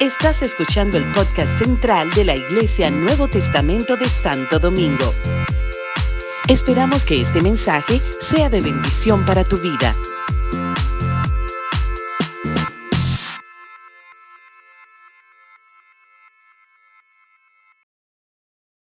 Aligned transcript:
Estás 0.00 0.42
escuchando 0.42 0.98
el 0.98 1.04
podcast 1.12 1.58
central 1.58 2.10
de 2.10 2.24
la 2.24 2.36
Iglesia 2.36 2.90
Nuevo 2.90 3.28
Testamento 3.28 3.96
de 3.96 4.08
Santo 4.08 4.58
Domingo. 4.58 5.12
Esperamos 6.48 7.06
que 7.06 7.22
este 7.22 7.40
mensaje 7.40 8.00
sea 8.20 8.50
de 8.50 8.60
bendición 8.60 9.24
para 9.24 9.44
tu 9.44 9.56
vida. 9.56 9.94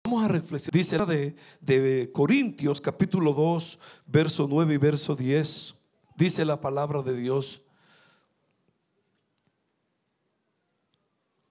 Vamos 0.04 0.26
a 0.26 0.28
reflexionar. 0.28 0.74
Dice 0.74 0.98
de, 1.06 1.36
de 1.60 2.12
Corintios 2.12 2.82
capítulo 2.82 3.34
2, 3.34 3.80
verso 4.08 4.48
9 4.50 4.74
y 4.74 4.78
verso 4.78 5.16
10. 5.16 5.76
Dice 6.18 6.46
la 6.46 6.60
palabra 6.60 7.04
de 7.04 7.16
Dios. 7.16 7.62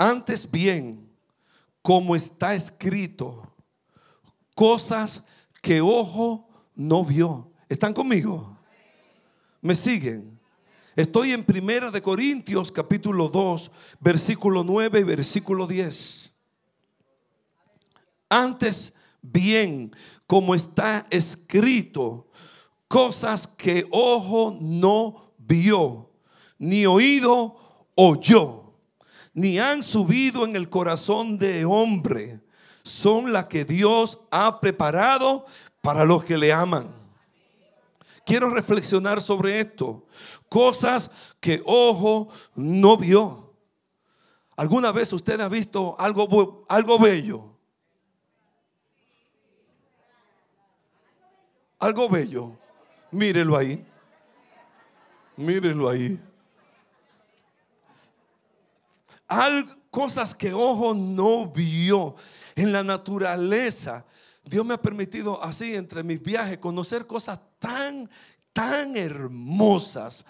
Antes 0.03 0.51
bien, 0.51 1.07
como 1.83 2.17
está 2.17 2.55
escrito, 2.55 3.53
cosas 4.55 5.23
que 5.61 5.83
ojo 5.83 6.49
no 6.75 7.05
vio. 7.05 7.53
¿Están 7.69 7.93
conmigo? 7.93 8.57
¿Me 9.61 9.75
siguen? 9.75 10.41
Estoy 10.97 11.33
en 11.33 11.45
Primera 11.45 11.91
de 11.91 12.01
Corintios 12.01 12.73
capítulo 12.73 13.29
2, 13.29 13.71
versículo 14.01 14.65
9 14.65 15.01
y 15.01 15.03
versículo 15.03 15.67
10. 15.67 16.33
Antes 18.31 18.95
bien, 19.21 19.95
como 20.27 20.55
está 20.55 21.07
escrito, 21.11 22.27
cosas 22.89 23.47
que 23.47 23.87
ojo 23.91 24.57
no 24.63 25.35
vio, 25.37 26.11
ni 26.59 26.87
oído 26.87 27.85
oyó, 27.95 28.60
ni 29.41 29.59
han 29.59 29.83
subido 29.83 30.45
en 30.45 30.55
el 30.55 30.69
corazón 30.69 31.39
de 31.39 31.65
hombre, 31.65 32.43
son 32.83 33.33
las 33.33 33.47
que 33.47 33.65
Dios 33.65 34.19
ha 34.31 34.61
preparado 34.61 35.47
para 35.81 36.05
los 36.05 36.25
que 36.25 36.37
le 36.37 36.53
aman. 36.53 36.95
Quiero 38.27 38.51
reflexionar 38.51 39.23
sobre 39.23 39.59
esto. 39.59 40.05
Cosas 40.51 41.11
que 41.41 41.63
ojo 41.65 42.29
no 42.55 42.99
vio. 42.99 43.55
¿Alguna 44.57 44.93
vez 44.93 45.11
usted 45.11 45.41
ha 45.41 45.49
visto 45.49 45.97
algo, 45.99 46.67
algo 46.69 46.99
bello? 46.99 47.57
Algo 51.79 52.11
bello. 52.11 52.59
Mírelo 53.11 53.57
ahí. 53.57 53.83
Mírelo 55.35 55.89
ahí. 55.89 56.21
Cosas 59.91 60.35
que 60.35 60.53
ojo 60.53 60.95
no 60.95 61.47
vio 61.47 62.17
en 62.55 62.73
la 62.73 62.83
naturaleza. 62.83 64.05
Dios 64.45 64.65
me 64.65 64.75
ha 64.75 64.83
permitido 64.83 65.43
así 65.43 65.75
entre 65.75 66.03
mis 66.03 66.23
viajes 66.23 66.59
conocer 66.59 67.07
cosas 67.07 67.39
tan, 67.59 68.09
tan 68.53 68.97
hermosas, 68.97 70.25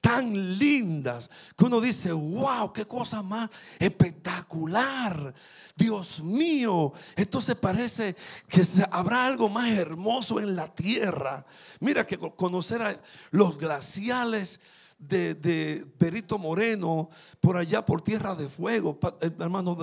tan 0.00 0.58
lindas, 0.58 1.30
que 1.56 1.64
uno 1.64 1.80
dice, 1.80 2.12
wow, 2.12 2.72
qué 2.72 2.84
cosa 2.84 3.22
más 3.22 3.48
espectacular. 3.78 5.32
Dios 5.76 6.20
mío, 6.20 6.92
esto 7.16 7.40
se 7.40 7.54
parece 7.54 8.16
que 8.48 8.62
habrá 8.90 9.26
algo 9.26 9.48
más 9.48 9.70
hermoso 9.70 10.40
en 10.40 10.56
la 10.56 10.74
tierra. 10.74 11.46
Mira 11.80 12.04
que 12.06 12.18
conocer 12.18 12.82
a 12.82 13.00
los 13.30 13.56
glaciales 13.56 14.60
de, 15.08 15.34
de 15.34 15.86
Perito 15.98 16.38
Moreno, 16.38 17.10
por 17.40 17.56
allá 17.56 17.84
por 17.84 18.02
Tierra 18.02 18.34
de 18.34 18.48
Fuego, 18.48 18.98
eh, 19.20 19.30
hermano 19.38 19.76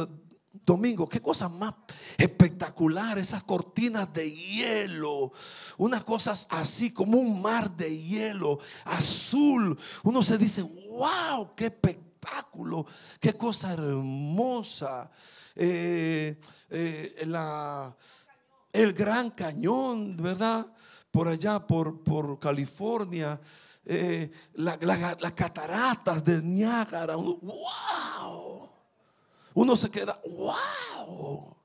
Domingo, 0.51 1.07
qué 1.07 1.21
cosa 1.21 1.47
más 1.47 1.75
espectacular, 2.17 3.17
esas 3.17 3.43
cortinas 3.43 4.11
de 4.13 4.31
hielo, 4.31 5.31
unas 5.77 6.03
cosas 6.03 6.47
así 6.49 6.91
como 6.91 7.17
un 7.17 7.41
mar 7.41 7.75
de 7.75 8.01
hielo 8.01 8.59
azul. 8.85 9.77
Uno 10.03 10.21
se 10.21 10.37
dice, 10.37 10.63
wow, 10.63 11.55
qué 11.55 11.65
espectáculo, 11.65 12.85
qué 13.19 13.33
cosa 13.33 13.73
hermosa. 13.73 15.11
Eh, 15.55 16.39
eh, 16.69 17.23
la, 17.27 17.95
el 18.73 18.93
Gran 18.93 19.31
Cañón, 19.31 20.17
¿verdad? 20.17 20.67
Por 21.11 21.27
allá, 21.27 21.65
por, 21.65 22.03
por 22.03 22.39
California. 22.39 23.39
Eh, 23.85 24.29
las 24.53 25.33
cataratas 25.33 26.23
de 26.23 26.41
Niágara. 26.41 27.15
¡Wow! 27.15 28.69
Uno 29.53 29.75
se 29.75 29.89
queda, 29.89 30.21
¡wow! 30.25 31.55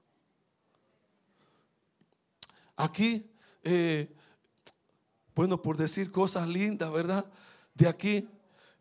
Aquí, 2.76 3.30
eh, 3.62 4.12
bueno, 5.34 5.60
por 5.60 5.76
decir 5.76 6.10
cosas 6.10 6.48
lindas, 6.48 6.90
¿verdad? 6.90 7.24
De 7.74 7.88
aquí, 7.88 8.28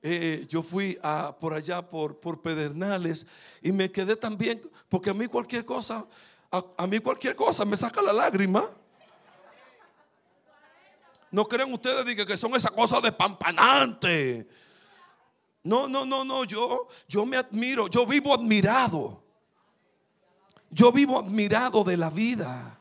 eh, 0.01 0.45
yo 0.50 0.63
fui 0.63 0.97
a, 1.03 1.35
por 1.38 1.53
allá, 1.53 1.88
por, 1.88 2.19
por 2.19 2.41
Pedernales, 2.41 3.25
y 3.61 3.71
me 3.71 3.91
quedé 3.91 4.15
también, 4.15 4.61
porque 4.89 5.09
a 5.09 5.13
mí 5.13 5.27
cualquier 5.27 5.65
cosa, 5.65 6.07
a 6.50 6.88
mí 6.88 7.00
cualquier 7.00 7.35
cosa 7.35 7.65
me 7.65 7.77
saca 7.77 8.01
la 8.01 8.13
lágrima. 8.13 8.69
No 11.33 11.47
crean 11.47 11.73
ustedes 11.73 12.16
que 12.27 12.38
son 12.38 12.53
esas 12.53 12.69
cosas 12.69 13.01
despampanantes. 13.01 14.45
No, 15.63 15.88
no, 15.88 16.05
no, 16.05 16.23
no. 16.23 16.44
Yo, 16.44 16.88
yo 17.07 17.25
me 17.25 17.38
admiro. 17.38 17.88
Yo 17.88 18.05
vivo 18.05 18.35
admirado. 18.35 19.19
Yo 20.69 20.91
vivo 20.91 21.17
admirado 21.17 21.83
de 21.83 21.97
la 21.97 22.11
vida. 22.11 22.79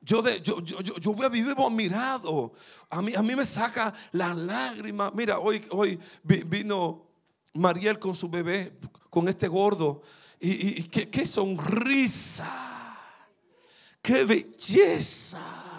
Yo, 0.00 0.22
de, 0.22 0.40
yo, 0.40 0.60
yo, 0.60 0.80
yo, 0.80 1.14
vivo 1.30 1.68
admirado. 1.68 2.52
A 2.90 3.00
mí, 3.00 3.14
a 3.14 3.22
mí 3.22 3.36
me 3.36 3.44
saca 3.44 3.94
la 4.10 4.34
lágrima. 4.34 5.12
Mira, 5.14 5.38
hoy, 5.38 5.64
hoy 5.70 6.00
vino 6.24 7.06
Mariel 7.54 8.00
con 8.00 8.16
su 8.16 8.28
bebé, 8.28 8.72
con 9.08 9.28
este 9.28 9.46
gordo. 9.46 10.02
Y, 10.40 10.82
qué, 10.88 11.08
qué 11.08 11.24
sonrisa. 11.24 12.98
Qué 14.02 14.24
belleza. 14.24 15.75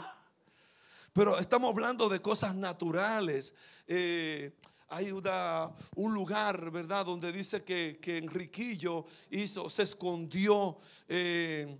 Pero 1.17 1.39
estamos 1.39 1.71
hablando 1.71 2.09
de 2.09 2.21
cosas 2.21 2.53
naturales. 2.53 3.55
Eh, 3.87 4.51
hay 4.87 5.11
un 5.11 6.13
lugar, 6.13 6.69
¿verdad?, 6.69 7.07
donde 7.07 7.31
dice 7.31 7.63
que, 7.63 7.97
Enriquillo 8.19 9.03
hizo, 9.31 9.67
se 9.67 9.81
escondió. 9.81 10.77
Eh, 11.09 11.75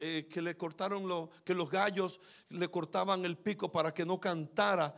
eh, 0.00 0.28
que, 0.30 0.42
le 0.42 0.54
cortaron 0.54 1.08
lo, 1.08 1.30
que 1.46 1.54
los 1.54 1.70
gallos 1.70 2.20
le 2.50 2.68
cortaban 2.68 3.24
el 3.24 3.38
pico 3.38 3.72
para 3.72 3.94
que 3.94 4.04
no 4.04 4.20
cantara. 4.20 4.94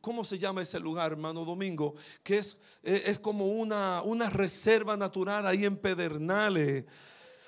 ¿Cómo 0.00 0.24
se 0.24 0.36
llama 0.36 0.62
ese 0.62 0.80
lugar, 0.80 1.12
hermano 1.12 1.44
Domingo? 1.44 1.94
Que 2.24 2.38
es, 2.38 2.58
es 2.82 3.20
como 3.20 3.46
una, 3.46 4.02
una 4.02 4.28
reserva 4.30 4.96
natural 4.96 5.46
ahí 5.46 5.64
en 5.64 5.76
Pedernales, 5.76 6.86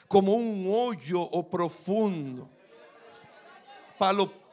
como 0.07 0.35
un 0.35 0.67
hoyo 0.69 1.21
o 1.21 1.51
profundo. 1.51 2.49
Palo, 3.99 4.46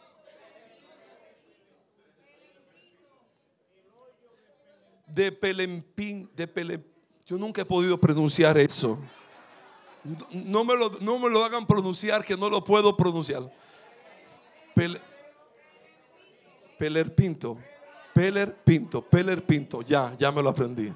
de 5.13 5.31
Pelempín, 5.31 6.29
de 6.35 6.47
Pelempín. 6.47 6.91
Yo 7.25 7.37
nunca 7.37 7.61
he 7.61 7.65
podido 7.65 7.97
pronunciar 7.97 8.57
eso. 8.57 8.97
No 10.31 10.63
me 10.63 10.75
lo, 10.75 10.97
no 10.99 11.17
me 11.17 11.29
lo 11.29 11.45
hagan 11.45 11.65
pronunciar 11.65 12.25
que 12.25 12.35
no 12.35 12.49
lo 12.49 12.63
puedo 12.63 12.95
pronunciar. 12.97 13.49
Pinto. 18.65 19.01
Peler 19.01 19.45
Pinto. 19.45 19.81
Ya, 19.81 20.13
ya 20.17 20.31
me 20.31 20.43
lo 20.43 20.49
aprendí. 20.49 20.91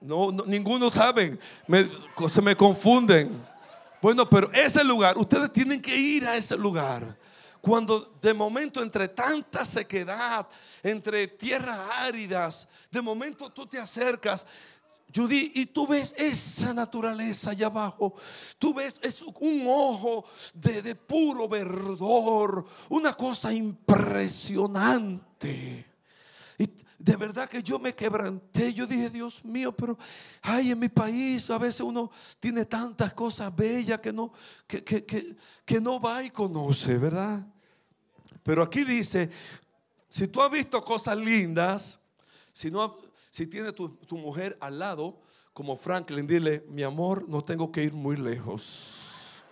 No, 0.00 0.30
ninguno 0.46 0.90
sabe. 0.90 1.38
se 2.28 2.42
me 2.42 2.54
confunden. 2.54 3.42
Bueno, 4.00 4.28
pero 4.28 4.52
ese 4.52 4.84
lugar, 4.84 5.16
ustedes 5.18 5.50
tienen 5.50 5.80
que 5.80 5.96
ir 5.96 6.26
a 6.26 6.36
ese 6.36 6.56
lugar. 6.56 7.16
Cuando 7.64 8.18
de 8.20 8.34
momento 8.34 8.82
entre 8.82 9.08
tanta 9.08 9.64
sequedad, 9.64 10.46
entre 10.82 11.28
tierras 11.28 11.88
áridas, 11.92 12.68
de 12.90 13.00
momento 13.00 13.48
tú 13.48 13.66
te 13.66 13.78
acercas, 13.78 14.46
Judy, 15.14 15.52
y 15.54 15.64
tú 15.64 15.86
ves 15.86 16.14
esa 16.18 16.74
naturaleza 16.74 17.52
allá 17.52 17.68
abajo. 17.68 18.16
Tú 18.58 18.74
ves 18.74 19.00
es 19.02 19.22
un 19.22 19.64
ojo 19.66 20.26
de, 20.52 20.82
de, 20.82 20.94
puro 20.94 21.48
verdor, 21.48 22.66
una 22.90 23.14
cosa 23.14 23.50
impresionante. 23.50 25.86
Y 26.58 26.68
de 26.98 27.16
verdad 27.16 27.48
que 27.48 27.62
yo 27.62 27.78
me 27.78 27.94
quebranté. 27.94 28.74
Yo 28.74 28.86
dije, 28.86 29.08
Dios 29.08 29.42
mío, 29.42 29.74
pero 29.74 29.96
ay, 30.42 30.72
en 30.72 30.80
mi 30.80 30.90
país 30.90 31.48
a 31.48 31.56
veces 31.56 31.80
uno 31.80 32.10
tiene 32.38 32.66
tantas 32.66 33.14
cosas 33.14 33.56
bellas 33.56 34.00
que 34.00 34.12
no, 34.12 34.34
que, 34.66 34.84
que, 34.84 35.06
que, 35.06 35.34
que 35.64 35.80
no 35.80 35.98
va 35.98 36.22
y 36.22 36.28
conoce, 36.28 36.98
¿verdad? 36.98 37.53
Pero 38.44 38.62
aquí 38.62 38.84
dice, 38.84 39.30
si 40.08 40.28
tú 40.28 40.40
has 40.40 40.50
visto 40.50 40.80
cosas 40.84 41.16
lindas, 41.16 41.98
si, 42.52 42.70
no, 42.70 42.96
Si 43.32 43.48
tiene 43.48 43.72
tu, 43.72 43.88
tu 43.88 44.16
mujer 44.16 44.56
al 44.60 44.78
lado, 44.78 45.18
como 45.52 45.76
Franklin, 45.76 46.26
dile, 46.26 46.64
mi 46.68 46.84
amor, 46.84 47.28
no 47.28 47.42
tengo 47.42 47.72
que 47.72 47.82
ir 47.82 47.92
muy 47.92 48.16
lejos. 48.16 49.42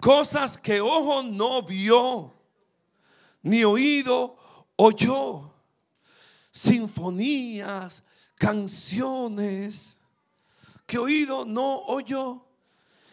Cosas 0.00 0.58
que 0.58 0.80
ojo 0.80 1.22
no 1.22 1.62
vio, 1.62 2.32
ni 3.42 3.64
oído 3.64 4.36
oyó. 4.76 5.50
Sinfonías, 6.50 8.02
canciones 8.34 9.98
que 10.86 10.98
oído 10.98 11.44
no 11.44 11.82
oyó. 11.86 12.47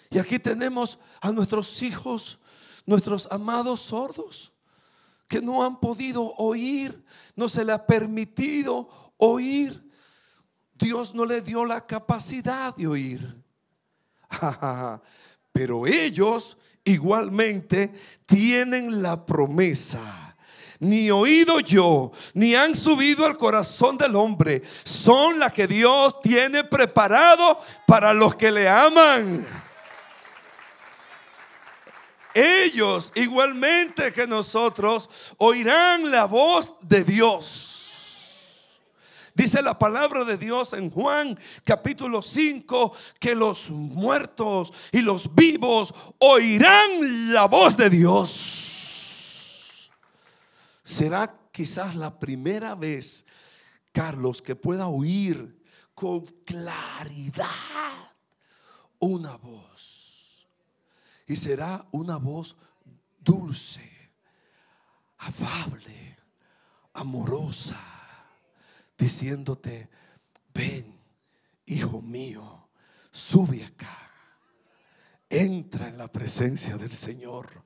Y 0.10 0.20
aquí 0.20 0.40
tenemos 0.40 1.00
a 1.22 1.32
nuestros 1.32 1.82
hijos, 1.82 2.40
nuestros 2.86 3.28
amados 3.32 3.82
sordos, 3.82 4.54
que 5.28 5.42
no 5.42 5.64
han 5.64 5.80
podido 5.80 6.34
oír, 6.36 7.04
no 7.36 7.50
se 7.50 7.66
le 7.66 7.72
ha 7.72 7.86
permitido 7.86 9.14
oír. 9.18 9.84
Dios 10.74 11.16
no 11.16 11.26
le 11.26 11.42
dio 11.42 11.66
la 11.66 11.86
capacidad 11.86 12.76
de 12.76 12.88
oír. 12.88 13.44
Pero 15.52 15.88
ellos 15.88 16.58
igualmente 16.84 17.94
tienen 18.26 19.02
la 19.02 19.26
promesa. 19.26 20.36
Ni 20.80 21.10
oído 21.10 21.62
yo, 21.62 22.12
ni 22.34 22.54
han 22.54 22.76
subido 22.76 23.26
al 23.26 23.38
corazón 23.38 23.98
del 23.98 24.16
hombre. 24.16 24.62
Son 24.84 25.40
las 25.40 25.54
que 25.54 25.68
Dios 25.68 26.20
tiene 26.20 26.66
preparado 26.66 27.62
para 27.88 28.14
los 28.14 28.36
que 28.36 28.52
le 28.52 28.68
aman. 28.68 29.48
Ellos, 32.36 33.14
igualmente 33.16 34.12
que 34.12 34.28
nosotros, 34.28 35.10
oirán 35.38 36.12
la 36.12 36.26
voz 36.26 36.76
de 36.82 37.06
Dios. 37.06 37.72
Dice 39.34 39.62
la 39.62 39.80
palabra 39.80 40.26
de 40.26 40.36
Dios 40.36 40.74
en 40.74 40.90
Juan 40.90 41.40
capítulo 41.64 42.22
5 42.22 42.94
que 43.20 43.36
los 43.36 43.70
muertos 43.70 44.74
y 44.92 45.00
los 45.00 45.34
vivos 45.34 45.94
oirán 46.20 47.34
la 47.34 47.46
voz 47.46 47.78
de 47.78 47.90
Dios. 47.90 49.90
Será 50.84 51.34
quizás 51.54 51.96
la 51.96 52.20
primera 52.20 52.76
vez, 52.76 53.26
Carlos, 53.94 54.42
que 54.42 54.58
pueda 54.58 54.88
oír 54.88 55.58
con 55.94 56.26
claridad 56.46 57.48
una 59.00 59.38
voz. 59.38 59.95
Y 61.28 61.36
será 61.36 61.88
una 61.92 62.18
voz 62.18 62.56
dulce, 63.20 63.90
afable, 65.18 66.18
amorosa 66.94 67.80
diciéndote, 68.98 69.90
ven, 70.54 70.98
hijo 71.66 72.02
mío, 72.02 72.70
sube 73.12 73.64
acá, 73.64 74.12
entra 75.30 75.88
en 75.88 75.98
la 75.98 76.12
presencia 76.12 76.78
del 76.78 76.94
Señor, 76.94 77.64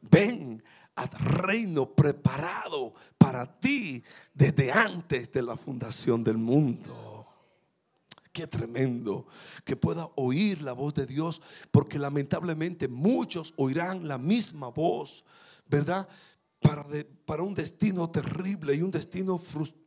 ven 0.00 0.62
al 0.94 1.10
reino 1.10 1.94
preparado 1.94 2.94
para 3.18 3.58
ti 3.58 4.02
desde 4.34 4.72
antes 4.72 5.32
de 5.32 5.42
la 5.42 5.56
fundación 5.56 6.22
del 6.24 6.38
mundo. 6.38 7.11
Qué 8.32 8.46
tremendo 8.46 9.26
que 9.64 9.76
pueda 9.76 10.08
oír 10.16 10.62
la 10.62 10.72
voz 10.72 10.94
de 10.94 11.06
Dios, 11.06 11.42
porque 11.70 11.98
lamentablemente 11.98 12.88
muchos 12.88 13.52
oirán 13.56 14.08
la 14.08 14.16
misma 14.18 14.68
voz, 14.68 15.24
¿verdad? 15.68 16.08
Para, 16.58 17.42
un 17.42 17.54
destino 17.54 18.10
terrible 18.10 18.74
y 18.74 18.82
un 18.82 18.90
destino 18.90 19.38
frustrante 19.38 19.82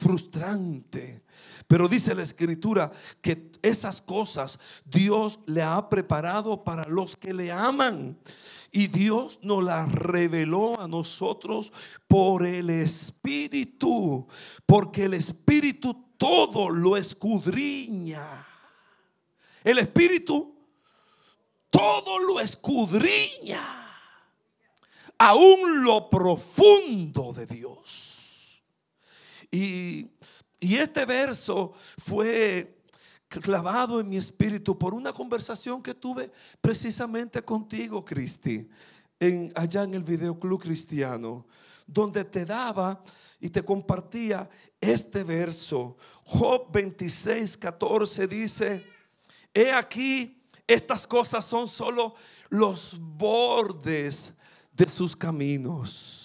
frustrante. 0.00 1.22
Pero 1.66 1.86
dice 1.86 2.14
la 2.14 2.22
escritura 2.22 2.90
que 3.20 3.52
esas 3.62 4.00
cosas 4.00 4.58
Dios 4.84 5.40
le 5.46 5.62
ha 5.62 5.88
preparado 5.88 6.64
para 6.64 6.86
los 6.88 7.16
que 7.16 7.34
le 7.34 7.52
aman. 7.52 8.18
Y 8.72 8.86
Dios 8.86 9.38
nos 9.42 9.62
las 9.62 9.92
reveló 9.92 10.80
a 10.80 10.88
nosotros 10.88 11.72
por 12.08 12.46
el 12.46 12.70
Espíritu. 12.70 14.26
Porque 14.64 15.04
el 15.04 15.14
Espíritu 15.14 16.09
todo 16.20 16.68
lo 16.68 16.98
escudriña. 16.98 18.46
El 19.64 19.78
Espíritu 19.78 20.54
todo 21.70 22.18
lo 22.18 22.38
escudriña. 22.40 23.62
Aún 25.16 25.82
lo 25.82 26.10
profundo 26.10 27.32
de 27.32 27.46
Dios. 27.46 28.62
Y, 29.50 30.10
este 30.60 31.06
verso 31.06 31.72
fue 31.96 32.82
clavado 33.28 33.98
en 34.00 34.08
mi 34.10 34.18
espíritu 34.18 34.76
por 34.76 34.92
una 34.92 35.12
conversación 35.12 35.82
que 35.82 35.94
tuve 35.94 36.30
precisamente 36.60 37.42
contigo, 37.42 38.04
Cristi, 38.04 38.68
allá 39.54 39.84
en 39.84 39.94
el 39.94 40.02
videoclub 40.02 40.60
cristiano, 40.60 41.46
donde 41.92 42.24
te 42.24 42.44
daba 42.44 43.02
y 43.40 43.50
te 43.50 43.62
compartía 43.62 44.48
este 44.80 45.24
verso. 45.24 45.96
Job 46.24 46.70
26, 46.72 47.56
14 47.56 48.26
dice, 48.26 48.86
he 49.52 49.72
aquí, 49.72 50.42
estas 50.66 51.06
cosas 51.06 51.44
son 51.44 51.68
solo 51.68 52.14
los 52.48 52.96
bordes 52.98 54.32
de 54.72 54.88
sus 54.88 55.16
caminos 55.16 56.20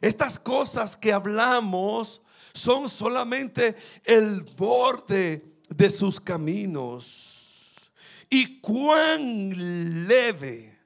estas 0.00 0.38
cosas 0.38 0.96
que 0.96 1.12
hablamos 1.12 2.20
son 2.52 2.88
solamente 2.88 3.76
el 4.04 4.42
borde 4.42 5.60
de 5.68 5.90
sus 5.90 6.20
caminos. 6.20 7.74
Y 8.28 8.60
cuán 8.60 10.06
leve, 10.06 10.78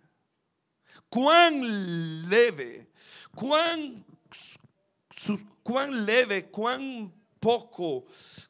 cuán 1.09 2.29
leve, 2.29 2.90
cuán, 3.35 4.05
cuán 5.63 6.05
leve, 6.05 6.51
cuán 6.51 7.13
poco, 7.39 8.07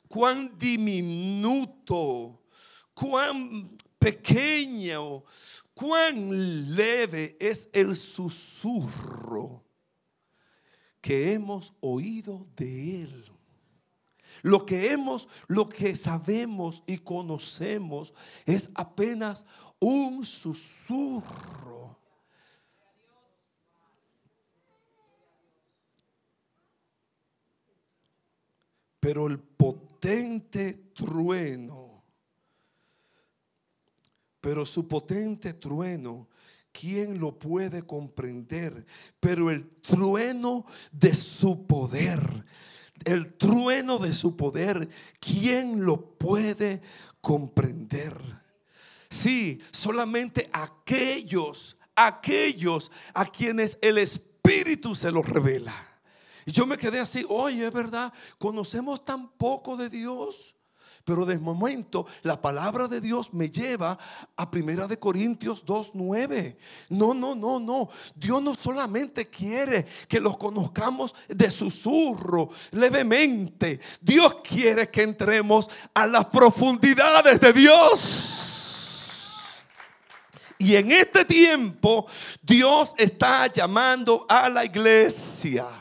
cuán 0.09 0.59
diminuto, 0.59 2.43
cuán 2.95 3.77
pequeño, 3.99 5.25
cuán 5.75 6.75
leve 6.75 7.37
es 7.41 7.69
el 7.73 7.95
susurro 7.97 9.65
que 11.01 11.33
hemos 11.33 11.73
oído 11.81 12.47
de 12.57 13.03
Él. 13.03 13.25
Lo 14.43 14.65
que 14.65 14.91
hemos, 14.93 15.29
lo 15.49 15.69
que 15.69 15.95
sabemos 15.95 16.83
y 16.87 16.99
conocemos 16.99 18.15
es 18.47 18.71
apenas 18.75 19.45
un 19.79 20.25
susurro. 20.25 21.80
Pero 29.01 29.27
el 29.27 29.39
potente 29.39 30.93
trueno, 30.95 32.05
pero 34.41 34.65
su 34.65 34.87
potente 34.87 35.55
trueno 35.55 36.29
¿quién 36.73 37.19
lo 37.19 37.39
puede 37.39 37.83
comprender? 37.83 38.87
Pero 39.19 39.51
el 39.51 39.69
trueno 39.69 40.65
de 40.93 41.15
su 41.15 41.67
poder, 41.67 42.45
el 43.05 43.35
trueno 43.35 43.99
de 43.99 44.13
su 44.13 44.37
poder, 44.37 44.89
¿quién 45.19 45.85
lo 45.85 46.17
puede 46.17 46.81
comprender? 47.21 48.17
Sí, 49.09 49.61
solamente 49.73 50.49
aquellos, 50.53 51.77
aquellos 51.95 52.91
a 53.15 53.27
quienes 53.27 53.79
el 53.83 53.99
Espíritu 53.99 54.95
se 54.95 55.11
los 55.11 55.29
revela. 55.29 55.90
Y 56.47 56.53
yo 56.53 56.67
me 56.67 56.77
quedé 56.77 57.01
así, 57.01 57.25
oye, 57.29 57.67
es 57.67 57.73
verdad, 57.73 58.13
conocemos 58.39 59.05
tan 59.05 59.29
poco 59.31 59.77
de 59.77 59.89
Dios. 59.89 60.55
Pero 61.05 61.25
de 61.25 61.39
momento 61.39 62.07
la 62.23 62.41
palabra 62.41 62.87
de 62.87 63.01
Dios 63.01 63.33
me 63.33 63.51
lleva 63.51 63.99
a 64.37 64.51
Primera 64.51 64.87
de 64.87 64.99
Corintios 64.99 65.65
2:9. 65.65 66.57
No, 66.91 67.15
no, 67.15 67.35
no, 67.35 67.59
no. 67.59 67.89
Dios 68.15 68.43
no 68.43 68.55
solamente 68.55 69.27
quiere 69.27 69.87
que 70.09 70.21
los 70.21 70.37
conozcamos 70.37 71.15
de 71.27 71.51
susurro, 71.51 72.51
levemente. 72.73 73.81
Dios 74.01 74.37
quiere 74.43 74.89
que 74.91 75.03
entremos 75.03 75.69
a 75.95 76.07
las 76.07 76.27
profundidades 76.27 77.41
de 77.41 77.53
Dios. 77.55 78.47
Y 80.59 80.77
en 80.77 80.93
este 80.93 81.25
tiempo 81.25 82.07
Dios 82.43 82.95
está 82.99 83.47
llamando 83.47 84.27
a 84.29 84.51
la 84.51 84.67
iglesia. 84.67 85.80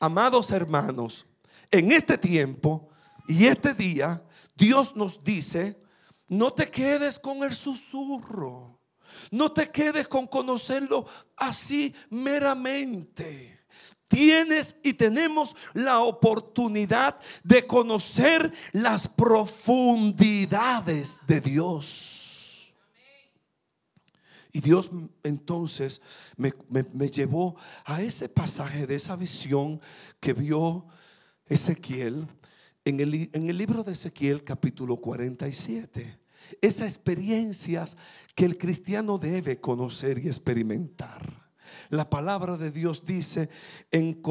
Amados 0.00 0.50
hermanos, 0.50 1.26
en 1.70 1.92
este 1.92 2.18
tiempo 2.18 2.88
y 3.26 3.46
este 3.46 3.74
día 3.74 4.22
Dios 4.56 4.94
nos 4.94 5.24
dice, 5.24 5.80
no 6.28 6.52
te 6.52 6.70
quedes 6.70 7.18
con 7.18 7.42
el 7.42 7.54
susurro. 7.54 8.78
No 9.30 9.52
te 9.52 9.70
quedes 9.70 10.08
con 10.08 10.26
conocerlo 10.26 11.06
así 11.36 11.94
meramente. 12.10 13.60
Tienes 14.08 14.80
y 14.82 14.94
tenemos 14.94 15.54
la 15.72 16.00
oportunidad 16.00 17.18
de 17.42 17.66
conocer 17.66 18.52
las 18.72 19.08
profundidades 19.08 21.18
de 21.26 21.40
Dios. 21.40 22.13
Y 24.54 24.60
Dios 24.60 24.92
entonces 25.24 26.00
me, 26.36 26.52
llevó 27.10 27.56
a 27.84 28.00
ese 28.02 28.28
pasaje 28.28 28.86
de 28.86 28.94
esa 28.94 29.16
visión 29.16 29.80
que 30.20 30.32
vio 30.32 30.86
Ezequiel 31.44 32.28
en 32.84 33.00
el, 33.00 33.30
en 33.32 33.50
el 33.50 33.58
libro 33.58 33.82
de 33.82 33.90
Ezequiel 33.90 34.44
capítulo 34.44 34.98
47. 34.98 36.20
Esas 36.60 36.86
experiencias 36.86 37.96
que 38.36 38.44
el 38.44 38.56
cristiano 38.56 39.18
debe 39.18 39.60
conocer 39.60 40.20
y 40.24 40.28
experimentar. 40.28 41.50
La 41.90 42.08
palabra 42.08 42.56
de 42.56 42.70
Dios 42.70 43.04
dice 43.04 43.48
en 43.90 44.22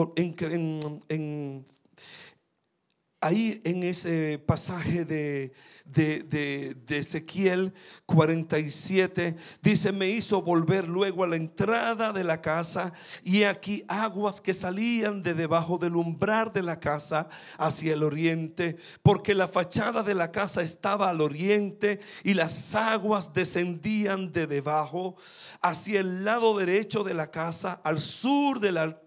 ahí 3.23 3.61
en 3.63 3.83
ese 3.83 4.37
pasaje 4.37 5.05
de, 5.05 5.53
de, 5.85 6.75
Ezequiel 6.89 7.73
47, 8.05 9.35
dice, 9.61 9.91
me 9.93 10.09
hizo 10.09 10.41
volver 10.41 10.89
luego 10.89 11.23
a 11.23 11.27
la 11.27 11.37
entrada 11.37 12.11
de 12.11 12.25
la 12.25 12.41
casa 12.41 12.91
y 13.23 13.43
aquí 13.43 13.85
aguas 13.87 14.41
que 14.41 14.53
salían 14.53 15.23
de 15.23 15.33
debajo 15.33 15.77
del 15.77 15.95
umbral 15.95 16.51
de 16.51 16.63
la 16.63 16.81
casa 16.81 17.29
hacia 17.57 17.93
el 17.93 18.03
oriente, 18.03 18.75
porque 19.01 19.33
la 19.33 19.47
fachada 19.47 20.03
de 20.03 20.15
la 20.15 20.31
casa 20.31 20.61
estaba 20.61 21.09
al 21.09 21.21
oriente 21.21 22.01
y 22.25 22.33
las 22.33 22.75
aguas 22.75 23.33
descendían 23.33 24.33
de 24.33 24.47
debajo 24.47 25.15
hacia 25.61 26.01
el 26.01 26.25
lado 26.25 26.57
derecho 26.57 27.05
de 27.05 27.13
la 27.13 27.31
casa, 27.31 27.79
al 27.85 27.99
sur 27.99 28.59
del 28.59 28.77
altar, 28.77 29.02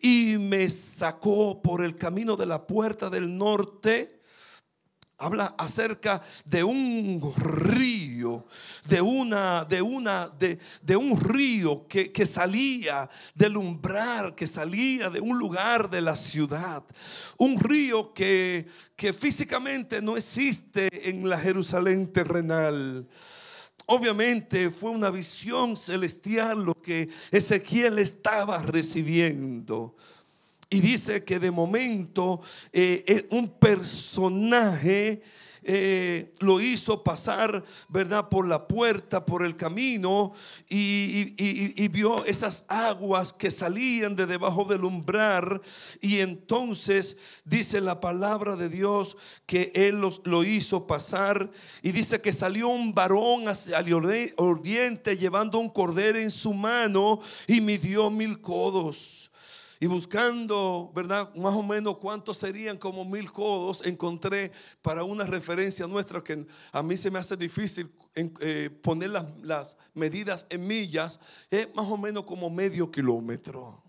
y 0.00 0.36
me 0.38 0.68
sacó 0.68 1.60
por 1.60 1.84
el 1.84 1.96
camino 1.96 2.36
de 2.36 2.46
la 2.46 2.66
puerta 2.66 3.10
del 3.10 3.36
norte. 3.36 4.18
Habla 5.18 5.54
acerca 5.58 6.22
de 6.46 6.64
un 6.64 7.20
río, 7.36 8.46
de 8.88 9.02
una, 9.02 9.66
de 9.66 9.82
una, 9.82 10.28
de, 10.28 10.58
de 10.80 10.96
un 10.96 11.20
río 11.20 11.86
que, 11.86 12.10
que, 12.10 12.24
salía 12.24 13.10
del 13.34 13.58
umbral, 13.58 14.34
que 14.34 14.46
salía 14.46 15.10
de 15.10 15.20
un 15.20 15.38
lugar 15.38 15.90
de 15.90 16.00
la 16.00 16.16
ciudad. 16.16 16.82
Un 17.36 17.60
río 17.60 18.14
que, 18.14 18.66
que 18.96 19.12
físicamente 19.12 20.00
no 20.00 20.16
existe 20.16 20.88
en 21.10 21.28
la 21.28 21.38
Jerusalén 21.38 22.10
terrenal 22.10 23.06
Obviamente 23.92 24.70
fue 24.70 24.92
una 24.92 25.10
visión 25.10 25.74
celestial 25.74 26.62
lo 26.62 26.80
que 26.80 27.08
Ezequiel 27.32 27.98
estaba 27.98 28.62
recibiendo. 28.62 29.96
Y 30.70 30.78
dice 30.78 31.24
que 31.24 31.40
de 31.40 31.50
momento 31.50 32.40
eh, 32.72 33.02
eh, 33.04 33.26
un 33.30 33.48
personaje 33.48 35.22
eh, 35.62 36.34
lo 36.38 36.60
hizo 36.60 37.02
pasar, 37.02 37.62
¿verdad? 37.88 38.28
Por 38.28 38.48
la 38.48 38.66
puerta, 38.66 39.24
por 39.24 39.44
el 39.44 39.56
camino 39.56 40.32
y, 40.68 41.88
vio 41.88 42.24
esas 42.24 42.64
aguas 42.68 43.32
que 43.32 43.50
salían 43.50 44.14
de 44.16 44.26
debajo 44.26 44.64
del 44.64 44.84
umbral. 44.84 45.60
Y 46.00 46.20
entonces 46.20 47.16
dice 47.44 47.80
la 47.80 48.00
palabra 48.00 48.56
de 48.56 48.68
Dios 48.68 49.16
que 49.46 49.72
Él 49.74 50.00
los, 50.00 50.22
lo 50.24 50.44
hizo 50.44 50.86
pasar. 50.86 51.50
Y 51.82 51.92
dice 51.92 52.20
que 52.20 52.32
salió 52.32 52.68
un 52.68 52.94
varón 52.94 53.48
hacia 53.48 53.78
el 53.78 54.34
oriente 54.36 55.16
llevando 55.16 55.58
un 55.58 55.68
cordero 55.68 56.18
en 56.18 56.30
su 56.30 56.54
mano 56.54 57.20
y 57.46 57.60
midió 57.60 58.10
mil 58.10 58.40
codos. 58.40 59.29
Y 59.82 59.86
buscando, 59.86 60.92
¿verdad? 60.94 61.34
Más 61.34 61.54
o 61.54 61.62
menos 61.62 61.96
cuántos 61.96 62.36
serían 62.36 62.76
como 62.76 63.02
mil 63.02 63.32
codos, 63.32 63.80
encontré 63.82 64.52
para 64.82 65.04
una 65.04 65.24
referencia 65.24 65.86
nuestra 65.86 66.22
que 66.22 66.46
a 66.70 66.82
mí 66.82 66.98
se 66.98 67.10
me 67.10 67.18
hace 67.18 67.34
difícil 67.34 67.90
eh, 68.14 68.68
poner 68.82 69.08
las, 69.08 69.78
medidas 69.94 70.46
en 70.50 70.66
millas, 70.66 71.18
es 71.50 71.74
más 71.74 71.86
o 71.86 71.96
menos 71.96 72.24
como 72.24 72.50
medio 72.50 72.90
kilómetro, 72.90 73.82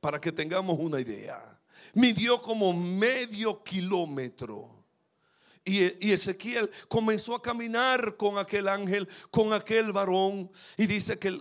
para 0.00 0.20
que 0.20 0.30
tengamos 0.30 0.78
una 0.78 1.00
idea. 1.00 1.58
Midió 1.94 2.42
como 2.42 2.74
medio 2.74 3.64
kilómetro. 3.64 4.68
Y, 5.64 6.12
Ezequiel 6.12 6.70
comenzó 6.88 7.34
a 7.34 7.42
caminar 7.42 8.16
con 8.16 8.36
aquel 8.36 8.68
ángel, 8.68 9.08
con 9.30 9.54
aquel 9.54 9.92
varón, 9.92 10.50
y 10.76 10.86
dice 10.86 11.18
que 11.18 11.40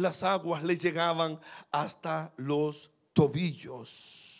las 0.00 0.22
aguas 0.22 0.62
le 0.62 0.76
llegaban 0.76 1.40
hasta 1.70 2.32
los 2.36 2.90
tobillos. 3.12 4.30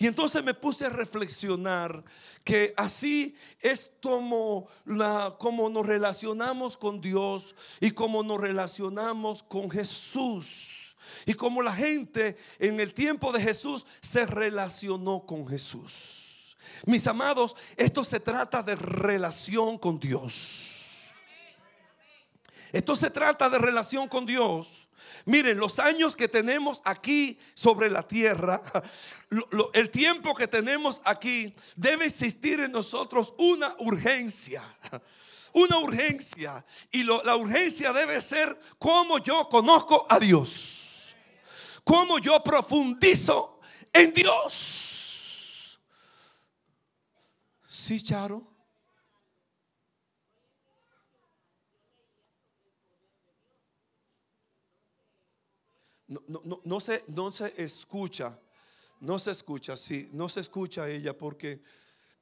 Y 0.00 0.06
entonces 0.06 0.42
me 0.42 0.54
puse 0.54 0.86
a 0.86 0.90
reflexionar 0.90 2.02
que 2.42 2.72
así 2.76 3.34
es 3.60 3.90
como, 4.02 4.66
la, 4.86 5.36
como 5.38 5.68
nos 5.68 5.86
relacionamos 5.86 6.76
con 6.76 7.00
Dios 7.02 7.54
y 7.80 7.90
como 7.90 8.22
nos 8.22 8.40
relacionamos 8.40 9.42
con 9.42 9.70
Jesús. 9.70 10.96
Y 11.26 11.34
como 11.34 11.60
la 11.60 11.74
gente 11.74 12.38
en 12.58 12.80
el 12.80 12.94
tiempo 12.94 13.30
de 13.30 13.42
Jesús 13.42 13.84
se 14.00 14.24
relacionó 14.24 15.26
con 15.26 15.46
Jesús. 15.46 16.56
Mis 16.86 17.06
amados, 17.06 17.54
esto 17.76 18.02
se 18.04 18.20
trata 18.20 18.62
de 18.62 18.76
relación 18.76 19.76
con 19.76 19.98
Dios. 20.00 20.69
Esto 22.72 22.94
se 22.94 23.10
trata 23.10 23.48
de 23.48 23.58
relación 23.58 24.08
con 24.08 24.26
Dios. 24.26 24.88
Miren, 25.24 25.58
los 25.58 25.78
años 25.78 26.16
que 26.16 26.28
tenemos 26.28 26.80
aquí 26.84 27.38
sobre 27.54 27.90
la 27.90 28.06
tierra, 28.06 28.62
el 29.72 29.90
tiempo 29.90 30.34
que 30.34 30.46
tenemos 30.46 31.00
aquí, 31.04 31.54
debe 31.76 32.06
existir 32.06 32.60
en 32.60 32.72
nosotros 32.72 33.34
una 33.38 33.74
urgencia. 33.78 34.62
Una 35.52 35.78
urgencia. 35.78 36.64
Y 36.92 37.02
la 37.02 37.34
urgencia 37.34 37.92
debe 37.92 38.20
ser 38.20 38.56
cómo 38.78 39.18
yo 39.18 39.48
conozco 39.48 40.06
a 40.08 40.20
Dios. 40.20 41.16
Cómo 41.82 42.20
yo 42.20 42.40
profundizo 42.40 43.58
en 43.92 44.12
Dios. 44.14 45.80
Sí, 47.68 48.00
Charo. 48.00 48.46
No, 56.10 56.60
no, 56.64 56.80
se, 56.80 57.04
no 57.06 57.30
se 57.30 57.52
escucha, 57.62 58.36
no 59.00 59.18
se 59.18 59.30
escucha, 59.30 59.76
sí, 59.76 60.08
no 60.12 60.28
se 60.28 60.40
escucha 60.40 60.88
ella 60.88 61.16
porque, 61.16 61.60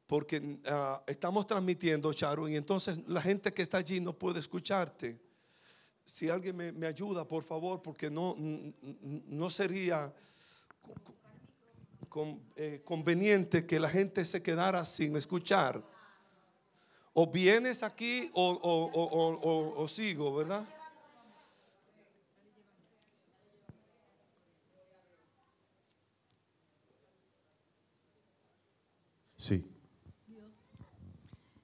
porque 0.07 0.59
ah, 0.66 1.02
estamos 1.07 1.47
transmitiendo, 1.47 2.12
Charo, 2.12 2.47
y 2.49 2.57
entonces 2.57 2.99
la 3.07 3.23
gente 3.23 3.52
que 3.52 3.62
está 3.62 3.78
allí 3.78 3.99
no 3.99 4.12
puede 4.12 4.40
escucharte. 4.40 5.18
Si 6.04 6.28
alguien 6.28 6.57
me, 6.57 6.87
ayuda, 6.87 7.26
por 7.26 7.42
favor, 7.42 7.83
porque 7.83 8.11
no, 8.11 8.35
no 8.38 9.50
sería 9.50 10.12
eh, 12.57 12.83
conveniente 12.85 13.66
que 13.66 13.80
la 13.80 13.90
gente 13.90 14.25
se 14.25 14.42
quedara 14.42 14.85
sin 14.85 15.16
escuchar. 15.16 15.83
O 17.14 17.26
vienes 17.26 17.83
aquí 17.83 18.30
o, 18.35 19.75
o 19.76 19.88
sigo, 19.88 20.35
¿verdad? 20.37 20.66
Sí. 29.48 29.64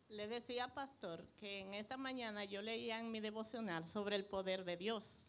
Le 0.09 0.27
decía, 0.27 0.73
pastor, 0.73 1.23
que 1.37 1.61
en 1.61 1.75
esta 1.75 1.99
mañana 1.99 2.43
yo 2.47 2.63
leía 2.63 2.99
en 2.99 3.13
mi 3.13 3.21
devocional 3.21 3.87
sobre 3.87 4.17
el 4.17 4.25
poder 4.25 4.65
de 4.65 4.79
Dios, 4.79 5.29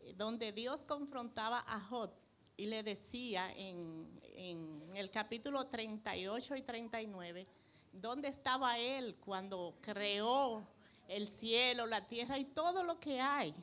eh, 0.00 0.12
donde 0.14 0.52
Dios 0.52 0.84
confrontaba 0.84 1.64
a 1.66 1.80
Jod 1.80 2.10
y 2.58 2.66
le 2.66 2.82
decía 2.82 3.50
en, 3.56 4.20
en 4.34 4.82
el 4.96 5.10
capítulo 5.10 5.66
38 5.68 6.56
y 6.56 6.60
39, 6.60 7.46
¿dónde 7.90 8.28
estaba 8.28 8.78
él 8.78 9.16
cuando 9.24 9.78
creó 9.80 10.68
el 11.08 11.26
cielo, 11.26 11.86
la 11.86 12.06
tierra 12.06 12.36
y 12.38 12.44
todo 12.44 12.82
lo 12.82 13.00
que 13.00 13.18
hay? 13.18 13.54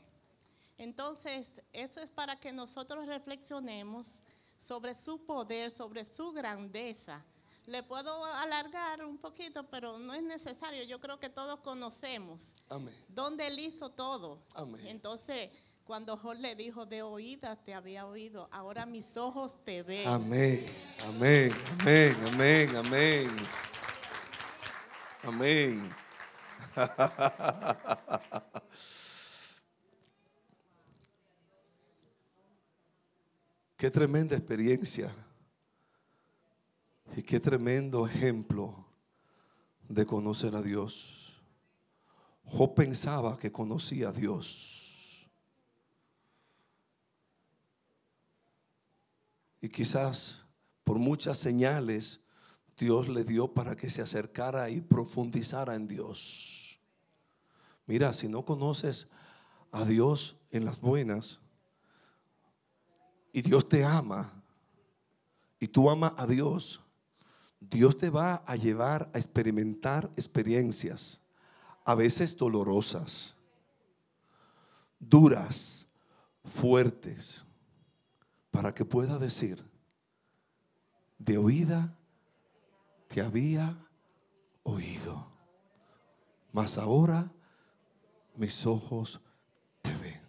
Entonces, 0.79 1.62
eso 1.74 2.01
es 2.01 2.10
para 2.10 2.38
que 2.38 2.51
nosotros 2.51 3.05
reflexionemos 3.05 4.20
sobre 4.58 4.96
su 4.96 5.24
poder, 5.24 5.70
sobre 5.70 6.03
su 6.05 6.32
grandeza 6.32 7.24
le 7.68 7.82
puedo 7.82 8.24
alargar 8.26 9.04
un 9.04 9.18
poquito, 9.18 9.64
pero 9.70 9.98
no 9.98 10.14
es 10.14 10.22
necesario. 10.22 10.84
Yo 10.84 11.00
creo 11.00 11.20
que 11.20 11.30
todos 11.30 11.60
conocemos 11.62 12.54
Amén. 12.70 12.94
dónde 13.08 13.48
Él 13.48 13.58
hizo 13.60 13.90
todo. 13.90 14.44
Entonces, 14.86 15.50
cuando 15.84 16.16
Job 16.16 16.36
le 16.36 16.56
dijo, 16.56 16.86
de 16.86 17.02
oídas 17.02 17.64
te 17.64 17.74
había 17.74 18.06
oído, 18.06 18.48
ahora 18.52 18.86
mis 18.86 19.18
ojos 19.18 19.64
te 19.64 19.82
ven. 19.84 20.08
Amén, 20.08 20.66
amén, 21.08 21.52
amén, 21.82 22.16
amén, 22.26 22.76
amén. 22.76 23.30
Amén. 25.24 25.96
Qué 33.78 33.90
tremenda 33.92 34.36
experiencia 34.36 35.14
qué 37.25 37.39
tremendo 37.39 38.08
ejemplo 38.08 38.86
de 39.89 40.05
conocer 40.05 40.55
a 40.55 40.62
Dios. 40.62 41.44
Job 42.46 42.75
pensaba 42.75 43.38
que 43.38 43.51
conocía 43.51 44.10
a 44.10 44.12
Dios. 44.12 45.27
Y 49.60 49.70
quizás 49.70 50.46
por 50.84 51.00
muchas 51.00 51.38
señales 51.38 52.22
Dios 52.77 53.10
le 53.10 53.24
dio 53.24 53.53
para 53.53 53.75
que 53.75 53.89
se 53.89 54.01
acercara 54.01 54.70
y 54.70 54.82
profundizara 54.82 55.75
en 55.75 55.88
Dios. 55.88 56.79
Mira, 57.88 58.13
si 58.13 58.27
no 58.27 58.46
conoces 58.46 59.08
a 59.72 59.86
Dios 59.86 60.38
en 60.51 60.65
las 60.65 60.79
buenas, 60.79 61.41
y 63.36 63.41
Dios 63.41 63.67
te 63.67 63.84
ama 63.84 64.32
y 65.60 65.67
tú 65.67 65.89
amas 65.89 66.13
a 66.15 66.25
Dios, 66.25 66.85
Dios 67.70 67.98
te 67.98 68.10
va 68.10 68.44
a 68.46 68.56
llevar 68.56 69.10
a 69.14 69.18
experimentar 69.18 70.12
experiencias, 70.16 71.22
a 71.84 71.96
veces 71.96 72.36
dolorosas, 72.36 73.36
duras, 75.00 75.88
fuertes, 76.44 77.46
para 78.52 78.74
que 78.74 78.86
pueda 78.86 79.18
decir, 79.18 79.64
de 81.18 81.38
oída 81.38 81.96
te 83.08 83.22
había 83.22 83.78
oído, 84.64 85.28
mas 86.52 86.78
ahora 86.78 87.32
mis 88.36 88.66
ojos 88.66 89.20
te 89.82 89.96
ven. 89.98 90.26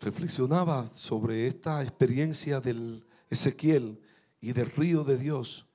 Reflexionaba 0.00 0.90
sobre 0.92 1.46
esta 1.46 1.82
experiencia 1.82 2.60
del 2.60 3.04
Ezequiel 3.30 4.00
y 4.40 4.52
del 4.52 4.70
río 4.70 5.04
de 5.04 5.18
Dios, 5.18 5.66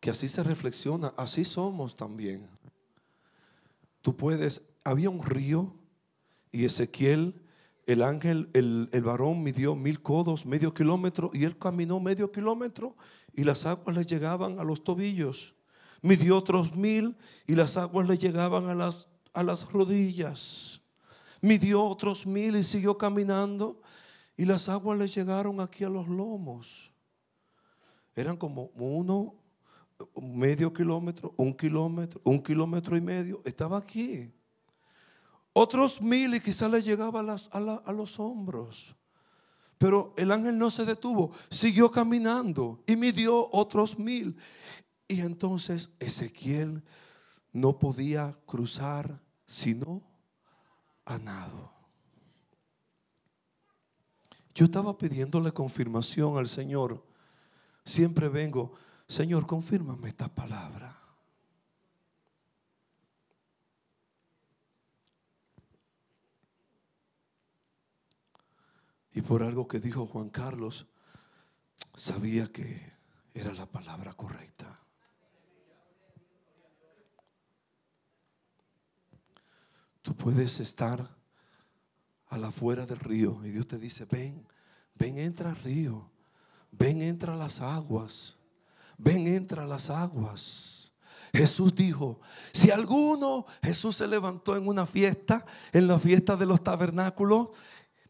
que 0.00 0.10
así 0.10 0.28
se 0.28 0.42
reflexiona, 0.42 1.12
así 1.16 1.44
somos 1.44 1.94
también. 1.94 2.48
Tú 4.00 4.16
puedes, 4.16 4.62
había 4.84 5.10
un 5.10 5.22
río 5.22 5.74
y 6.50 6.64
Ezequiel, 6.64 7.40
el 7.86 8.02
ángel, 8.02 8.48
el, 8.52 8.88
el 8.92 9.02
varón 9.02 9.42
midió 9.42 9.74
mil 9.74 10.00
codos, 10.00 10.46
medio 10.46 10.72
kilómetro, 10.72 11.30
y 11.32 11.44
él 11.44 11.58
caminó 11.58 12.00
medio 12.00 12.32
kilómetro 12.32 12.96
y 13.32 13.44
las 13.44 13.66
aguas 13.66 13.96
le 13.96 14.04
llegaban 14.04 14.58
a 14.58 14.64
los 14.64 14.82
tobillos. 14.82 15.54
Midió 16.00 16.36
otros 16.36 16.74
mil 16.74 17.16
y 17.46 17.54
las 17.54 17.76
aguas 17.76 18.08
le 18.08 18.18
llegaban 18.18 18.68
a 18.68 18.74
las, 18.74 19.08
a 19.32 19.42
las 19.42 19.70
rodillas 19.70 20.81
midió 21.42 21.84
otros 21.84 22.24
mil 22.24 22.56
y 22.56 22.62
siguió 22.62 22.96
caminando. 22.96 23.82
Y 24.34 24.46
las 24.46 24.70
aguas 24.70 24.98
le 24.98 25.08
llegaron 25.08 25.60
aquí 25.60 25.84
a 25.84 25.90
los 25.90 26.08
lomos. 26.08 26.90
Eran 28.16 28.36
como 28.36 28.70
uno, 28.74 29.34
medio 30.20 30.72
kilómetro, 30.72 31.34
un 31.36 31.54
kilómetro, 31.54 32.20
un 32.24 32.42
kilómetro 32.42 32.96
y 32.96 33.00
medio. 33.00 33.42
Estaba 33.44 33.76
aquí. 33.76 34.32
Otros 35.52 36.00
mil 36.00 36.34
y 36.34 36.40
quizás 36.40 36.70
le 36.70 36.80
llegaba 36.80 37.20
a, 37.20 37.92
los 37.92 38.18
hombros. 38.18 38.96
Pero 39.76 40.14
el 40.16 40.30
ángel 40.30 40.56
no 40.56 40.70
se 40.70 40.84
detuvo, 40.84 41.32
siguió 41.50 41.90
caminando 41.90 42.82
y 42.86 42.96
midió 42.96 43.48
otros 43.52 43.98
mil. 43.98 44.36
Y 45.08 45.20
entonces 45.20 45.90
Ezequiel 45.98 46.82
no 47.52 47.78
podía 47.78 48.38
cruzar 48.46 49.20
sino 49.44 50.11
a 51.04 51.18
nado. 51.18 51.72
Yo 54.54 54.66
estaba 54.66 54.96
pidiéndole 54.98 55.52
confirmación 55.52 56.36
al 56.36 56.46
Señor. 56.46 57.02
Siempre 57.84 58.28
vengo, 58.28 58.72
Señor, 59.08 59.46
confírmame 59.46 60.08
esta 60.08 60.28
palabra. 60.28 60.98
Y 69.14 69.20
por 69.22 69.42
algo 69.42 69.68
que 69.68 69.80
dijo 69.80 70.06
Juan 70.06 70.30
Carlos, 70.30 70.86
sabía 71.94 72.50
que 72.50 72.92
era 73.34 73.52
la 73.52 73.66
palabra 73.66 74.14
correcta. 74.14 74.81
Puedes 80.14 80.60
estar 80.60 81.16
a 82.28 82.38
la 82.38 82.48
afuera 82.48 82.86
del 82.86 82.98
río 82.98 83.40
y 83.44 83.50
Dios 83.50 83.66
te 83.66 83.78
dice, 83.78 84.06
ven, 84.10 84.46
ven, 84.94 85.18
entra 85.18 85.50
al 85.50 85.56
río, 85.56 86.10
ven, 86.70 87.02
entra 87.02 87.34
a 87.34 87.36
las 87.36 87.60
aguas, 87.60 88.36
ven, 88.98 89.26
entra 89.26 89.64
a 89.64 89.66
las 89.66 89.90
aguas. 89.90 90.92
Jesús 91.34 91.74
dijo, 91.74 92.20
si 92.52 92.70
alguno, 92.70 93.46
Jesús 93.62 93.96
se 93.96 94.06
levantó 94.06 94.56
en 94.56 94.68
una 94.68 94.86
fiesta, 94.86 95.46
en 95.72 95.88
la 95.88 95.98
fiesta 95.98 96.36
de 96.36 96.46
los 96.46 96.62
tabernáculos, 96.62 97.48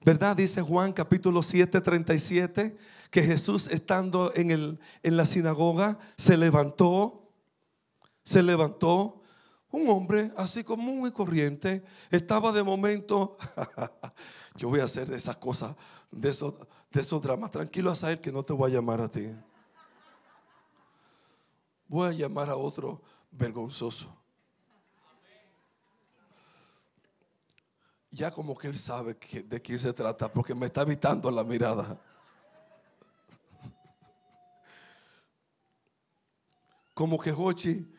¿verdad? 0.05 0.37
Dice 0.37 0.61
Juan 0.61 0.93
capítulo 0.93 1.43
7, 1.43 1.81
37, 1.81 2.77
que 3.11 3.23
Jesús 3.23 3.69
estando 3.69 4.33
en, 4.35 4.51
el, 4.51 4.81
en 5.03 5.17
la 5.17 5.27
sinagoga 5.27 5.99
se 6.17 6.37
levantó, 6.37 7.29
se 8.25 8.43
levantó 8.43 9.22
un 9.73 9.89
hombre 9.89 10.31
así 10.37 10.63
común 10.63 11.09
y 11.09 11.11
corriente 11.11 11.83
estaba 12.11 12.53
de 12.53 12.63
momento, 12.63 13.39
yo 14.55 14.69
voy 14.69 14.81
a 14.81 14.85
hacer 14.85 15.11
esas 15.11 15.39
cosas, 15.39 15.75
de 16.11 16.29
esos, 16.29 17.23
dramas. 17.23 17.51
Tranquilo 17.51 17.91
a 17.91 17.95
saber 17.95 18.21
que 18.21 18.31
no 18.31 18.43
te 18.43 18.53
voy 18.53 18.71
a 18.71 18.75
llamar 18.75 19.01
a 19.01 19.09
ti. 19.09 19.35
Voy 21.89 22.09
a 22.09 22.13
llamar 22.13 22.51
a 22.51 22.57
otro 22.57 23.01
vergonzoso. 23.31 24.15
Ya 28.11 28.31
como 28.31 28.57
que 28.57 28.69
él 28.69 28.77
sabe 28.77 29.17
de 29.47 29.63
quién 29.63 29.79
se 29.79 29.91
trata, 29.95 30.31
porque 30.31 30.55
me 30.55 30.67
está 30.67 30.83
evitando 30.83 31.31
la 31.31 31.43
mirada. 31.43 31.99
Como 36.93 37.19
que 37.19 37.33
Jochi 37.33 37.91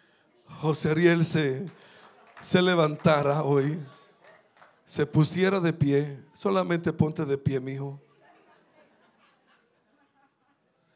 José 0.48 0.92
Ariel 0.92 1.26
se, 1.26 1.66
se 2.42 2.62
levantara 2.62 3.44
hoy, 3.44 3.80
se 4.86 5.06
pusiera 5.06 5.60
de 5.60 5.74
pie, 5.74 6.24
solamente 6.34 6.94
ponte 6.94 7.26
de 7.26 7.38
pie, 7.38 7.60
mi 7.60 7.74
hijo. 7.74 8.00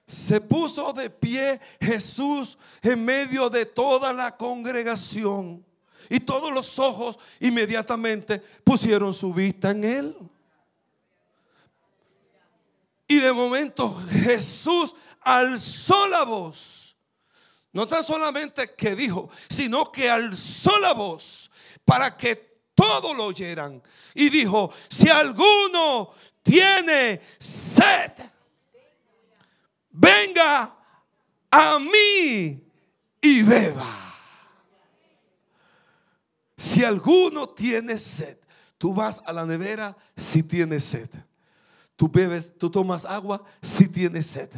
Se 0.08 0.40
puso 0.40 0.94
de 0.94 1.10
pie 1.10 1.60
Jesús 1.82 2.58
en 2.82 3.04
medio 3.04 3.50
de 3.50 3.66
toda 3.66 4.14
la 4.14 4.36
congregación. 4.36 5.66
Y 6.10 6.22
todos 6.22 6.54
los 6.54 6.80
ojos 6.80 7.20
inmediatamente 7.40 8.40
pusieron 8.64 9.14
su 9.14 9.34
vista 9.34 9.72
en 9.72 9.84
él. 9.84 10.18
Y 13.08 13.20
de 13.20 13.34
momento 13.34 13.94
Jesús 14.10 14.96
alzó 15.22 16.08
la 16.08 16.24
voz 16.24 16.87
no 17.78 17.88
tan 17.88 18.04
solamente 18.04 18.74
que 18.76 18.96
dijo, 18.96 19.30
sino 19.48 19.92
que 19.92 20.10
alzó 20.10 20.80
la 20.80 20.96
voz 20.96 21.52
para 21.86 22.18
que 22.18 22.36
todos 22.74 23.16
lo 23.16 23.26
oyeran. 23.26 23.84
Y 24.16 24.30
dijo, 24.30 24.74
si 24.90 25.08
alguno 25.10 26.12
tiene 26.42 27.22
sed, 27.38 28.14
venga 29.92 30.76
a 31.52 31.78
mí 31.78 32.68
y 33.22 33.44
beba. 33.44 34.16
Si 36.58 36.84
alguno 36.84 37.50
tiene 37.50 38.00
sed, 38.00 38.40
tú 38.80 38.92
vas 38.92 39.22
a 39.24 39.32
la 39.32 39.46
nevera 39.46 39.96
si 40.16 40.42
tienes 40.42 40.84
sed. 40.84 41.10
Tú 41.96 42.10
bebes, 42.10 42.58
tú 42.58 42.72
tomas 42.72 43.06
agua 43.06 43.44
si 43.62 43.88
tienes 43.88 44.26
sed. 44.26 44.50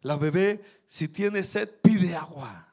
La 0.00 0.16
bebé 0.16 0.81
si 0.92 1.08
tiene 1.08 1.42
sed, 1.42 1.70
pide 1.80 2.14
agua. 2.14 2.68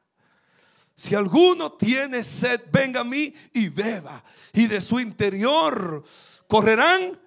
Si 0.93 1.15
alguno 1.15 1.71
tiene 1.71 2.21
sed, 2.21 2.63
venga 2.69 2.99
a 2.99 3.05
mí 3.05 3.33
y 3.53 3.69
beba. 3.69 4.21
Y 4.51 4.67
de 4.67 4.81
su 4.81 4.99
interior 4.99 6.03
correrán 6.45 7.17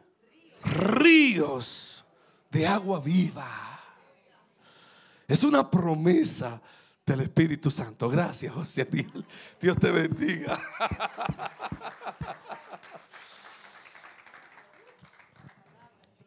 ríos 0.62 2.04
de 2.50 2.66
agua 2.66 3.00
viva. 3.00 3.80
Es 5.26 5.42
una 5.44 5.70
promesa 5.70 6.60
del 7.06 7.22
Espíritu 7.22 7.70
Santo. 7.70 8.10
Gracias, 8.10 8.52
José 8.52 8.82
Ariel. 8.82 9.24
Dios 9.58 9.78
te 9.78 9.90
bendiga. 9.90 10.60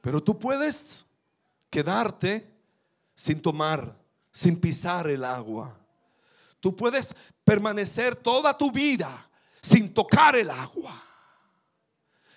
Pero 0.02 0.24
tú 0.24 0.40
puedes 0.40 1.06
quedarte 1.70 2.52
sin 3.14 3.40
tomar 3.40 4.04
sin 4.36 4.60
pisar 4.60 5.10
el 5.10 5.24
agua. 5.24 5.74
Tú 6.60 6.76
puedes 6.76 7.16
permanecer 7.46 8.18
toda 8.18 8.56
tu 8.56 8.70
vida 8.70 9.30
sin 9.62 9.94
tocar 9.94 10.36
el 10.36 10.50
agua. 10.50 11.02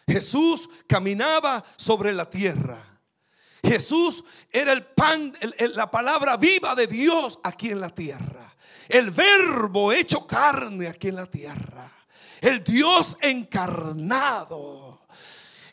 Jesús 0.06 0.70
caminaba 0.87 1.64
sobre 1.76 2.12
la 2.12 2.30
tierra. 2.30 3.00
Jesús 3.64 4.22
era 4.52 4.72
el 4.72 4.84
pan, 4.87 5.32
la 5.58 5.90
palabra 5.90 6.37
viva 6.37 6.76
de 6.76 6.87
Dios 6.87 7.40
aquí 7.42 7.70
en 7.70 7.80
la 7.80 7.90
tierra. 7.90 8.54
El 8.88 9.11
verbo 9.11 9.92
hecho 9.92 10.24
carne 10.24 10.87
aquí 10.87 11.08
en 11.08 11.16
la 11.16 11.26
tierra. 11.26 11.90
El 12.40 12.62
Dios 12.62 13.16
encarnado. 13.20 15.00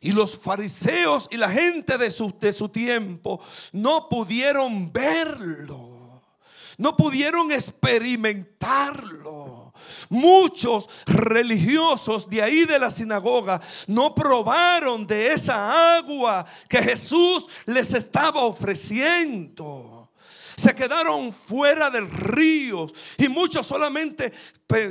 Y 0.02 0.12
los 0.12 0.36
fariseos 0.36 1.28
y 1.30 1.38
la 1.38 1.50
gente 1.50 2.00
de 2.00 2.10
su, 2.10 2.36
de 2.40 2.52
su 2.52 2.68
tiempo 2.70 3.40
no 3.74 4.10
pudieron 4.10 4.92
verlo. 4.92 5.95
No 6.78 6.98
pudieron 6.98 7.52
experimentarlo. 7.52 9.74
Muchos 10.10 10.90
religiosos 11.06 12.28
de 12.30 12.42
ahí 12.42 12.66
de 12.66 12.80
la 12.80 12.90
sinagoga 12.90 13.62
no 13.88 14.16
probaron 14.16 15.06
de 15.06 15.34
esa 15.34 15.98
agua 15.98 16.46
que 16.70 16.82
Jesús 16.82 17.48
les 17.66 17.94
estaba 17.94 18.40
ofreciendo 18.42 19.96
se 20.56 20.74
quedaron 20.74 21.34
fuera 21.34 21.90
del 21.90 22.10
río 22.10 22.88
y 23.18 23.28
muchos 23.28 23.68
solamente 23.68 24.32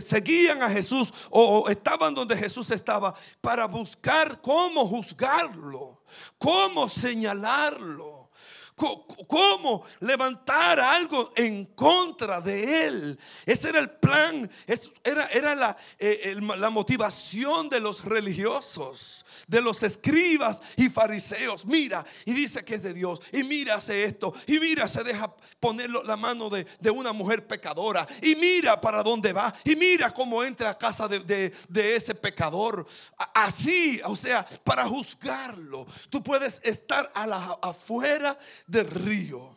seguían 0.00 0.62
a 0.62 0.70
Jesús 0.70 1.12
o 1.30 1.68
estaban 1.68 2.14
donde 2.14 2.36
Jesús 2.36 2.70
estaba 2.70 3.14
para 3.40 3.66
buscar 3.66 4.40
cómo 4.40 4.86
juzgarlo, 4.86 6.02
cómo 6.38 6.88
señalarlo. 6.88 8.13
¿Cómo 8.76 9.84
levantar 10.00 10.80
algo 10.80 11.30
en 11.36 11.64
contra 11.66 12.40
de 12.40 12.86
él? 12.86 13.18
Ese 13.46 13.68
era 13.68 13.78
el 13.78 13.88
plan, 13.88 14.50
era, 15.04 15.76
eh, 15.96 16.36
la 16.40 16.70
motivación 16.70 17.68
de 17.68 17.78
los 17.78 18.04
religiosos, 18.04 19.24
de 19.46 19.60
los 19.60 19.80
escribas 19.84 20.60
y 20.76 20.88
fariseos. 20.88 21.64
Mira, 21.64 22.04
y 22.24 22.32
dice 22.32 22.64
que 22.64 22.74
es 22.74 22.82
de 22.82 22.92
Dios, 22.92 23.20
y 23.32 23.44
mira, 23.44 23.76
hace 23.76 24.02
esto, 24.04 24.34
y 24.48 24.58
mira, 24.58 24.88
se 24.88 25.04
deja 25.04 25.32
poner 25.60 25.90
la 25.90 26.16
mano 26.16 26.50
de, 26.50 26.66
una 26.90 27.12
mujer 27.12 27.46
pecadora, 27.46 28.08
y 28.22 28.34
mira 28.34 28.80
para 28.80 29.04
dónde 29.04 29.32
va, 29.32 29.54
y 29.64 29.76
mira 29.76 30.12
cómo 30.12 30.42
entra 30.42 30.70
a 30.70 30.78
casa 30.78 31.06
de, 31.06 31.52
de 31.68 31.96
ese 31.96 32.14
pecador. 32.14 32.86
Así, 33.34 34.00
o 34.04 34.16
sea, 34.16 34.44
para 34.64 34.84
juzgarlo, 34.86 35.86
tú 36.10 36.22
puedes 36.22 36.60
estar 36.64 37.12
a 37.14 37.24
la, 37.24 37.58
afuera 37.62 38.36
del 38.66 38.88
río. 38.88 39.56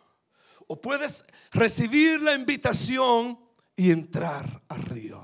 O 0.67 0.80
puedes 0.82 1.24
recibir 1.52 2.22
la 2.22 2.34
invitación 2.34 3.39
y 3.76 3.91
entrar 3.91 4.62
al 4.67 4.84
río. 4.84 5.22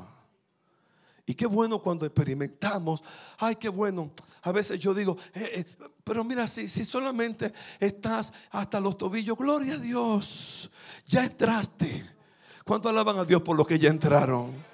Y 1.26 1.34
qué 1.34 1.46
bueno 1.46 1.80
cuando 1.80 2.06
experimentamos. 2.06 3.04
Ay, 3.38 3.56
qué 3.56 3.70
bueno. 3.70 4.12
A 4.44 4.52
veces 4.52 4.80
yo 4.80 4.94
digo, 4.94 5.18
eh, 5.34 5.66
eh, 5.80 5.88
pero 6.04 6.24
mira, 6.24 6.48
si, 6.48 6.68
si 6.68 6.84
solamente 6.84 7.54
estás 7.80 8.34
hasta 8.52 8.80
los 8.80 8.98
tobillos, 8.98 9.38
gloria 9.38 9.76
a 9.76 9.78
Dios, 9.78 10.70
ya 11.08 11.24
entraste. 11.24 12.06
¿Cuánto 12.66 12.90
alaban 12.90 13.18
a 13.18 13.26
Dios 13.26 13.42
por 13.42 13.56
los 13.56 13.68
que 13.68 13.80
ya 13.80 13.90
entraron? 13.90 14.73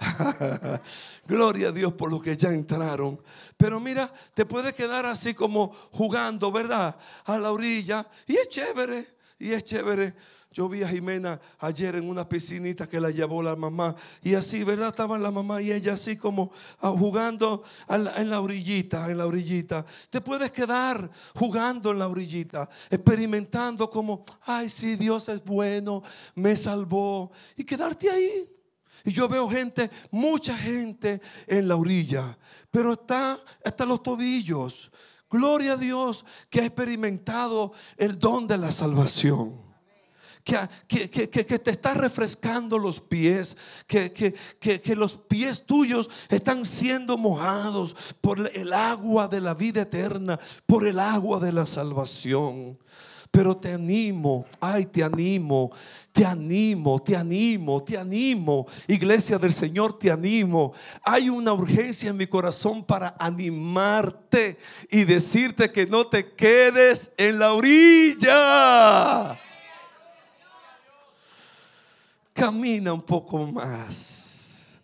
Gloria 1.26 1.68
a 1.68 1.72
Dios 1.72 1.92
por 1.92 2.10
los 2.10 2.22
que 2.22 2.36
ya 2.36 2.50
entraron. 2.50 3.20
Pero 3.56 3.80
mira, 3.80 4.12
te 4.34 4.46
puede 4.46 4.72
quedar 4.72 5.06
así 5.06 5.34
como 5.34 5.72
jugando, 5.92 6.50
¿verdad? 6.50 6.96
A 7.24 7.38
la 7.38 7.52
orilla. 7.52 8.06
Y 8.26 8.36
es 8.36 8.48
chévere, 8.48 9.16
y 9.38 9.52
es 9.52 9.64
chévere. 9.64 10.14
Yo 10.52 10.68
vi 10.68 10.82
a 10.82 10.88
Jimena 10.88 11.40
ayer 11.60 11.94
en 11.94 12.08
una 12.08 12.28
piscinita 12.28 12.88
que 12.88 13.00
la 13.00 13.10
llevó 13.10 13.40
la 13.40 13.54
mamá. 13.54 13.94
Y 14.20 14.34
así, 14.34 14.64
¿verdad? 14.64 14.88
Estaba 14.88 15.16
la 15.16 15.30
mamá 15.30 15.62
y 15.62 15.70
ella 15.70 15.92
así 15.92 16.16
como 16.16 16.50
ah, 16.80 16.90
jugando 16.90 17.62
en 17.88 18.30
la 18.30 18.40
orillita, 18.40 19.08
en 19.08 19.18
la 19.18 19.26
orillita. 19.26 19.86
Te 20.08 20.20
puedes 20.20 20.50
quedar 20.50 21.08
jugando 21.36 21.92
en 21.92 22.00
la 22.00 22.08
orillita, 22.08 22.68
experimentando 22.90 23.88
como, 23.88 24.24
ay, 24.42 24.68
sí, 24.68 24.96
Dios 24.96 25.28
es 25.28 25.44
bueno, 25.44 26.02
me 26.34 26.56
salvó. 26.56 27.30
Y 27.56 27.62
quedarte 27.62 28.10
ahí. 28.10 28.59
Y 29.04 29.12
yo 29.12 29.28
veo 29.28 29.48
gente, 29.48 29.90
mucha 30.10 30.56
gente 30.56 31.20
en 31.46 31.68
la 31.68 31.76
orilla, 31.76 32.38
pero 32.70 32.94
está 32.94 33.40
hasta 33.64 33.84
los 33.84 34.02
tobillos. 34.02 34.90
Gloria 35.30 35.74
a 35.74 35.76
Dios 35.76 36.24
que 36.48 36.60
ha 36.60 36.64
experimentado 36.64 37.72
el 37.96 38.18
don 38.18 38.48
de 38.48 38.58
la 38.58 38.72
salvación. 38.72 39.70
Que, 40.42 41.08
que, 41.08 41.58
te 41.58 41.70
está 41.70 41.94
refrescando 41.94 42.78
los 42.78 42.98
pies, 43.00 43.56
que, 43.86 44.10
que, 44.12 44.96
los 44.96 45.16
pies 45.16 45.64
tuyos 45.64 46.10
están 46.28 46.64
siendo 46.64 47.16
mojados 47.16 47.94
por 48.20 48.50
el 48.52 48.72
agua 48.72 49.28
de 49.28 49.40
la 49.40 49.54
vida 49.54 49.82
eterna, 49.82 50.40
por 50.66 50.88
el 50.88 50.98
agua 50.98 51.38
de 51.38 51.52
la 51.52 51.66
salvación. 51.66 52.78
Pero 53.30 53.56
te 53.56 53.72
animo, 53.72 54.44
ay, 54.58 54.86
te 54.86 55.04
animo, 55.04 55.70
te 56.12 56.26
animo, 56.26 56.98
te 56.98 57.16
animo, 57.16 57.82
te 57.82 57.96
animo. 57.96 58.66
Iglesia 58.88 59.38
del 59.38 59.52
Señor, 59.52 59.96
te 59.98 60.10
animo. 60.10 60.72
Hay 61.04 61.30
una 61.30 61.52
urgencia 61.52 62.10
en 62.10 62.16
mi 62.16 62.26
corazón 62.26 62.84
para 62.84 63.14
animarte 63.20 64.58
y 64.90 65.04
decirte 65.04 65.70
que 65.70 65.86
no 65.86 66.08
te 66.08 66.32
quedes 66.32 67.12
en 67.16 67.38
la 67.38 67.52
orilla. 67.52 69.38
Camina 72.34 72.92
un 72.92 73.02
poco 73.02 73.46
más. 73.46 74.76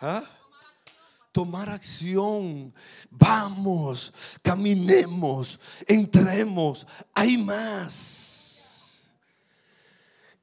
¿Ah? 0.00 0.24
Tomar 1.36 1.68
acción. 1.68 2.72
Vamos, 3.10 4.10
caminemos, 4.40 5.60
entremos, 5.86 6.86
hay 7.12 7.36
más. 7.36 8.35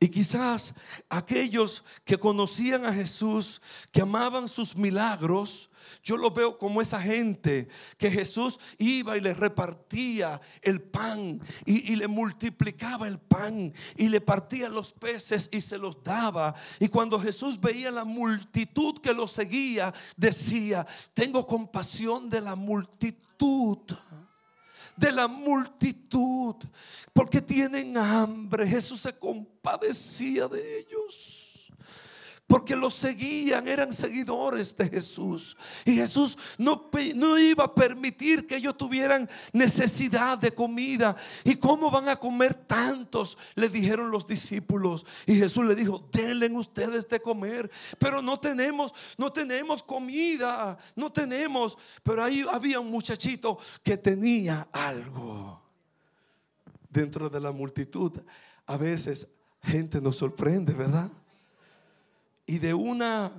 Y 0.03 0.09
quizás 0.09 0.73
aquellos 1.07 1.81
que 2.03 2.17
conocían 2.17 2.85
a 2.85 2.91
Jesús, 2.91 3.61
que 3.89 4.01
amaban 4.01 4.49
sus 4.49 4.75
milagros, 4.75 5.69
yo 6.03 6.17
lo 6.17 6.29
veo 6.29 6.57
como 6.57 6.81
esa 6.81 6.99
gente 6.99 7.69
que 7.97 8.11
Jesús 8.11 8.59
iba 8.77 9.15
y 9.15 9.21
le 9.21 9.33
repartía 9.33 10.41
el 10.61 10.81
pan 10.81 11.39
y, 11.65 11.95
le 11.95 12.09
multiplicaba 12.09 13.07
el 13.07 13.17
pan 13.17 13.71
y 13.95 14.09
le 14.09 14.19
partía 14.19 14.67
los 14.67 14.91
peces 14.91 15.47
y 15.53 15.61
se 15.61 15.77
los 15.77 16.03
daba. 16.03 16.53
Y 16.81 16.89
cuando 16.89 17.17
Jesús 17.17 17.57
veía 17.57 17.89
la 17.89 18.03
multitud 18.03 18.99
que 18.99 19.13
lo 19.13 19.25
seguía, 19.25 19.93
decía, 20.17 20.85
tengo 21.13 21.47
compasión 21.47 22.29
de 22.29 22.41
la 22.41 22.57
multitud 22.57 23.79
de 24.95 25.11
la 25.11 25.27
multitud, 25.27 26.55
porque 27.13 27.41
tienen 27.41 27.97
hambre. 27.97 28.67
Jesús 28.67 29.01
se 29.01 29.17
compadecía 29.17 30.47
de 30.47 30.79
ellos 30.79 31.42
porque 32.53 32.75
los 32.75 32.93
seguían, 32.93 33.67
eran 33.67 33.91
seguidores 33.91 34.77
de 34.77 34.87
Jesús. 34.87 35.57
Y 35.85 35.95
Jesús 35.95 36.37
no, 36.59 36.91
no, 37.15 37.39
iba 37.39 37.63
a 37.63 37.73
permitir 37.73 38.45
que 38.45 38.57
ellos 38.57 38.77
tuvieran 38.77 39.27
necesidad 39.51 40.37
de 40.37 40.53
comida. 40.53 41.15
¿Y 41.43 41.55
cómo 41.55 41.89
van 41.89 42.09
a 42.09 42.15
comer 42.15 42.53
tantos? 42.53 43.39
Le 43.55 43.69
dijeron 43.69 44.11
los 44.11 44.27
discípulos. 44.27 45.03
Y 45.25 45.33
Jesús 45.33 45.65
le 45.65 45.73
dijo, 45.73 46.07
denle 46.11 46.47
ustedes 46.51 47.09
de 47.09 47.19
comer. 47.19 47.71
Pero 47.97 48.21
no 48.21 48.39
tenemos, 48.39 48.93
no 49.17 49.33
tenemos 49.33 49.81
comida, 49.81 50.77
no 50.95 51.11
tenemos. 51.11 51.75
Pero 52.03 52.23
ahí 52.23 52.45
había 52.47 52.79
un 52.79 52.91
muchachito 52.91 53.57
que 53.81 53.97
tenía 53.97 54.67
algo. 54.71 55.59
Dentro 56.87 57.31
de 57.31 57.39
la 57.39 57.51
multitud, 57.51 58.11
a 58.67 58.77
veces 58.77 59.27
gente 59.63 59.99
nos 59.99 60.17
sorprende, 60.17 60.73
¿verdad? 60.73 61.09
Y 62.45 62.59
de 62.59 62.73
una, 62.73 63.31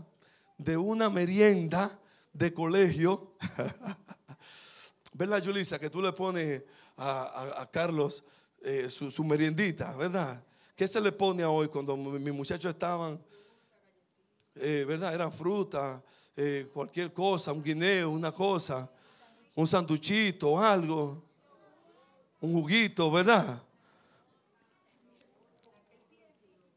de 0.58 0.76
una 0.76 1.10
merienda 1.10 1.98
de 2.32 2.52
colegio, 2.52 3.34
¿verdad, 5.12 5.42
Julissa? 5.44 5.78
Que 5.78 5.90
tú 5.90 6.00
le 6.00 6.12
pones 6.12 6.62
a, 6.96 7.68
Carlos 7.70 8.24
eh, 8.62 8.88
su, 8.88 9.24
meriendita, 9.24 9.94
¿verdad? 9.96 10.42
¿Qué 10.74 10.88
se 10.88 11.00
le 11.00 11.12
pone 11.12 11.44
hoy 11.44 11.68
cuando 11.68 11.96
mis 11.96 12.34
muchachos 12.34 12.72
estaban, 12.72 13.22
eh, 14.56 14.84
¿verdad? 14.86 15.14
Era 15.14 15.30
fruta, 15.30 16.02
eh, 16.36 16.68
cualquier 16.72 17.12
cosa, 17.12 17.52
un 17.52 17.62
guineo, 17.62 18.10
una 18.10 18.32
cosa, 18.32 18.90
un 19.54 19.66
sanduchito, 19.66 20.58
algo, 20.58 21.22
un 22.40 22.52
juguito, 22.52 23.10
¿verdad? 23.10 23.62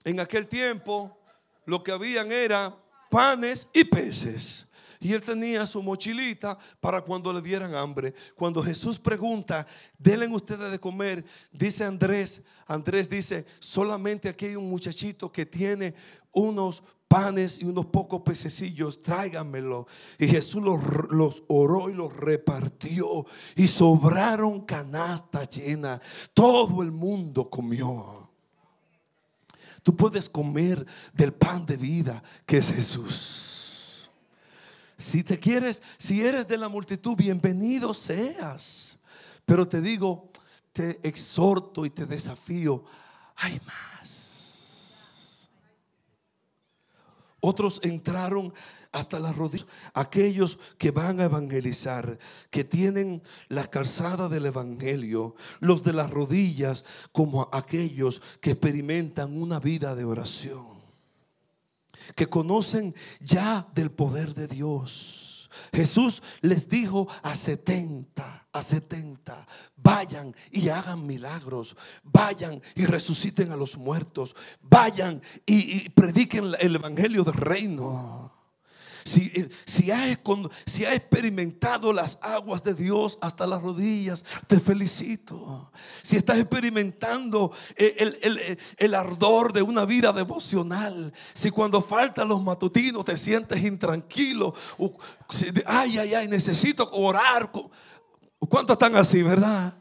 En 0.03 0.19
aquel 0.19 0.47
tiempo 0.47 1.16
lo 1.67 1.83
que 1.83 1.91
habían 1.91 2.31
era 2.31 2.75
panes 3.11 3.67
y 3.73 3.83
peces. 3.83 4.65
Y 4.99 5.13
él 5.13 5.21
tenía 5.21 5.65
su 5.67 5.83
mochilita 5.83 6.57
para 6.79 7.01
cuando 7.01 7.31
le 7.31 7.41
dieran 7.41 7.75
hambre. 7.75 8.15
Cuando 8.35 8.63
Jesús 8.63 8.97
pregunta, 8.97 9.67
denle 9.99 10.27
ustedes 10.27 10.71
de 10.71 10.79
comer, 10.79 11.23
dice 11.51 11.83
Andrés, 11.83 12.41
Andrés 12.65 13.07
dice, 13.07 13.45
solamente 13.59 14.27
aquí 14.27 14.47
hay 14.47 14.55
un 14.55 14.69
muchachito 14.69 15.31
que 15.31 15.45
tiene 15.45 15.93
unos 16.31 16.81
panes 17.07 17.59
y 17.59 17.65
unos 17.65 17.85
pocos 17.87 18.21
pececillos, 18.21 19.01
tráiganmelo. 19.01 19.87
Y 20.17 20.27
Jesús 20.27 20.63
los, 20.63 20.81
los, 21.11 21.43
oró 21.47 21.89
y 21.89 21.93
los 21.93 22.15
repartió 22.15 23.25
y 23.55 23.67
sobraron 23.67 24.61
canastas 24.61 25.49
llenas. 25.49 26.01
Todo 26.33 26.81
el 26.81 26.91
mundo 26.91 27.49
comió. 27.49 28.26
Tú 29.83 29.95
puedes 29.95 30.29
comer 30.29 30.85
del 31.13 31.33
pan 31.33 31.65
de 31.65 31.77
vida 31.77 32.23
que 32.45 32.57
es 32.57 32.71
Jesús. 32.71 34.09
Si 34.97 35.23
te 35.23 35.39
quieres, 35.39 35.83
si 35.97 36.25
eres 36.25 36.47
de 36.47 36.57
la 36.57 36.69
multitud, 36.69 37.15
bienvenido 37.15 37.93
seas. 37.93 38.97
Pero 39.45 39.67
te 39.67 39.79
digo, 39.79 40.31
te 40.73 40.99
exhorto 41.07 41.85
y 41.85 41.89
te 41.89 42.05
desafío, 42.05 42.83
hay 43.35 43.61
más. 43.65 45.49
Otros 47.39 47.79
entraron 47.83 48.53
hasta 48.97 49.19
las 49.19 49.35
rodillas. 49.35 49.67
Aquellos 49.93 50.57
que 50.77 50.91
van 50.91 51.19
a 51.19 51.25
evangelizar, 51.25 52.17
que 52.49 52.63
tienen 52.63 53.21
la 53.47 53.65
calzada 53.67 54.29
del 54.29 54.45
evangelio, 54.45 55.35
los 55.59 55.83
de 55.83 55.93
las 55.93 56.09
rodillas, 56.09 56.85
como 57.11 57.49
aquellos 57.51 58.21
que 58.41 58.51
experimentan 58.51 59.41
una 59.41 59.59
vida 59.59 59.95
de 59.95 60.05
oración, 60.05 60.67
que 62.15 62.27
conocen 62.27 62.95
ya 63.19 63.67
del 63.73 63.91
poder 63.91 64.33
de 64.33 64.47
Dios 64.47 65.27
Jesús 65.73 66.21
les 66.41 66.69
dijo 66.69 67.07
a 67.23 67.35
70, 67.35 68.47
a 68.51 68.61
70, 68.61 69.47
vayan 69.75 70.35
y 70.51 70.69
hagan 70.69 71.05
milagros, 71.05 71.75
vayan 72.03 72.61
y 72.75 72.85
resuciten 72.85 73.51
a 73.51 73.55
los 73.55 73.77
muertos, 73.77 74.35
vayan 74.61 75.21
y, 75.45 75.89
prediquen 75.89 76.53
el 76.59 76.75
evangelio 76.75 77.23
del 77.23 77.35
reino. 77.35 78.36
Si, 79.07 79.31
eh, 79.33 79.47
si, 79.63 79.89
has, 79.89 80.17
si 80.65 80.83
experimentado 80.83 81.93
las 81.93 82.19
aguas 82.21 82.61
de 82.61 82.73
Dios 82.73 83.17
hasta 83.21 83.47
las 83.47 83.61
rodillas, 83.61 84.25
te 84.47 84.59
felicito. 84.59 85.71
Si 86.01 86.17
estás 86.17 86.39
experimentando 86.39 87.53
el, 87.77 88.59
el 88.77 88.93
ardor 88.93 89.53
de 89.53 89.61
una 89.61 89.85
vida 89.85 90.11
devocional, 90.11 91.13
si 91.33 91.51
cuando 91.51 91.81
faltan 91.81 92.27
los 92.27 92.43
matutinos 92.43 93.05
te 93.05 93.15
sientes 93.15 93.63
intranquilo, 93.63 94.53
ay, 95.65 95.97
ay, 95.99 96.13
ay, 96.13 96.27
necesito 96.27 96.89
orar. 96.91 97.49
¿Cuántos 98.49 98.73
están 98.73 98.97
así, 98.97 99.23
verdad? 99.23 99.73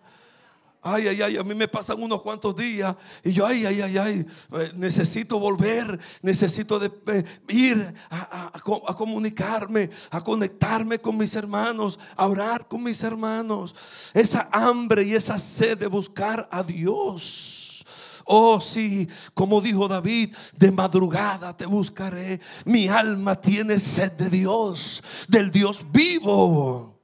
Ay, 0.89 1.09
ay, 1.09 1.21
ay, 1.21 1.37
a 1.37 1.43
mí 1.43 1.53
me 1.53 1.67
pasan 1.67 2.01
unos 2.01 2.23
cuantos 2.23 2.55
días 2.55 2.95
y 3.25 3.33
yo, 3.33 3.45
ay, 3.45 3.67
ay, 3.67 3.81
ay, 3.81 3.99
ay, 3.99 4.27
eh, 4.53 4.71
necesito 4.77 5.37
volver, 5.37 5.99
necesito 6.23 6.81
eh, 6.81 7.25
ir 7.49 7.93
a, 8.09 8.53
comunicarme, 8.97 9.91
a 10.13 10.23
conectarme 10.23 11.01
con 11.01 11.17
mis 11.17 11.35
hermanos, 11.35 11.99
a 12.15 12.29
orar 12.29 12.69
con 12.69 12.85
mis 12.85 13.03
hermanos. 13.03 13.75
Esa 14.15 14.49
hambre 14.53 15.03
y 15.03 15.15
esa 15.15 15.41
sed 15.41 15.77
de 15.77 15.89
buscar 15.89 16.49
a 16.53 16.63
Dios. 16.63 17.85
Oh, 18.25 18.61
sí, 18.61 19.09
como 19.35 19.61
dijo 19.61 19.89
David, 19.89 20.37
de 20.57 20.71
madrugada 20.71 21.57
te 21.57 21.67
buscaré. 21.67 22.41
Mi 22.65 22.87
alma 22.87 23.35
tiene 23.35 23.81
sed 23.81 24.13
de 24.13 24.31
Dios, 24.31 25.03
del 25.27 25.51
Dios 25.51 25.85
vivo 25.91 26.96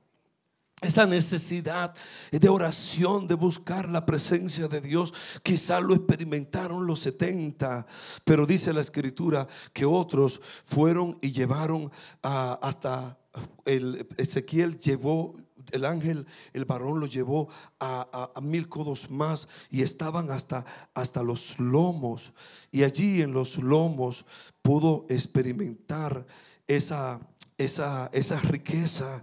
esa 0.82 1.06
necesidad 1.06 1.94
de 2.30 2.48
oración, 2.48 3.26
de 3.26 3.34
buscar 3.34 3.88
la 3.88 4.04
presencia 4.04 4.68
de 4.68 4.80
Dios, 4.80 5.14
quizá 5.42 5.80
lo 5.80 5.94
experimentaron 5.94 6.86
los 6.86 7.00
70, 7.00 7.86
pero 8.24 8.46
dice 8.46 8.72
la 8.72 8.80
escritura 8.80 9.46
que 9.72 9.84
otros 9.84 10.40
fueron 10.64 11.18
y 11.20 11.32
llevaron 11.32 11.90
hasta 12.22 13.18
el 13.64 14.06
Ezequiel 14.18 14.78
llevó 14.78 15.36
el 15.70 15.84
ángel, 15.84 16.26
el 16.52 16.64
varón 16.64 17.00
lo 17.00 17.06
llevó 17.06 17.48
a, 17.80 18.30
mil 18.42 18.68
codos 18.68 19.10
más 19.10 19.48
y 19.70 19.82
estaban 19.82 20.30
hasta, 20.30 20.64
hasta 20.92 21.22
los 21.22 21.58
lomos. 21.58 22.32
Y 22.70 22.82
allí 22.82 23.22
en 23.22 23.32
los 23.32 23.58
lomos 23.58 24.24
pudo 24.60 25.06
experimentar 25.08 26.26
esa, 26.66 27.20
esa, 27.56 28.10
esa 28.12 28.40
riqueza 28.40 29.22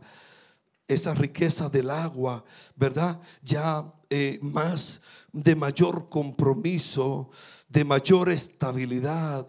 esa 0.90 1.14
riqueza 1.14 1.70
del 1.70 1.90
agua, 1.90 2.44
¿verdad? 2.76 3.22
Ya 3.42 3.86
eh, 4.10 4.40
más 4.42 5.00
de 5.32 5.56
mayor 5.56 6.10
compromiso, 6.10 7.30
de 7.70 7.86
mayor 7.86 8.30
estabilidad, 8.30 9.48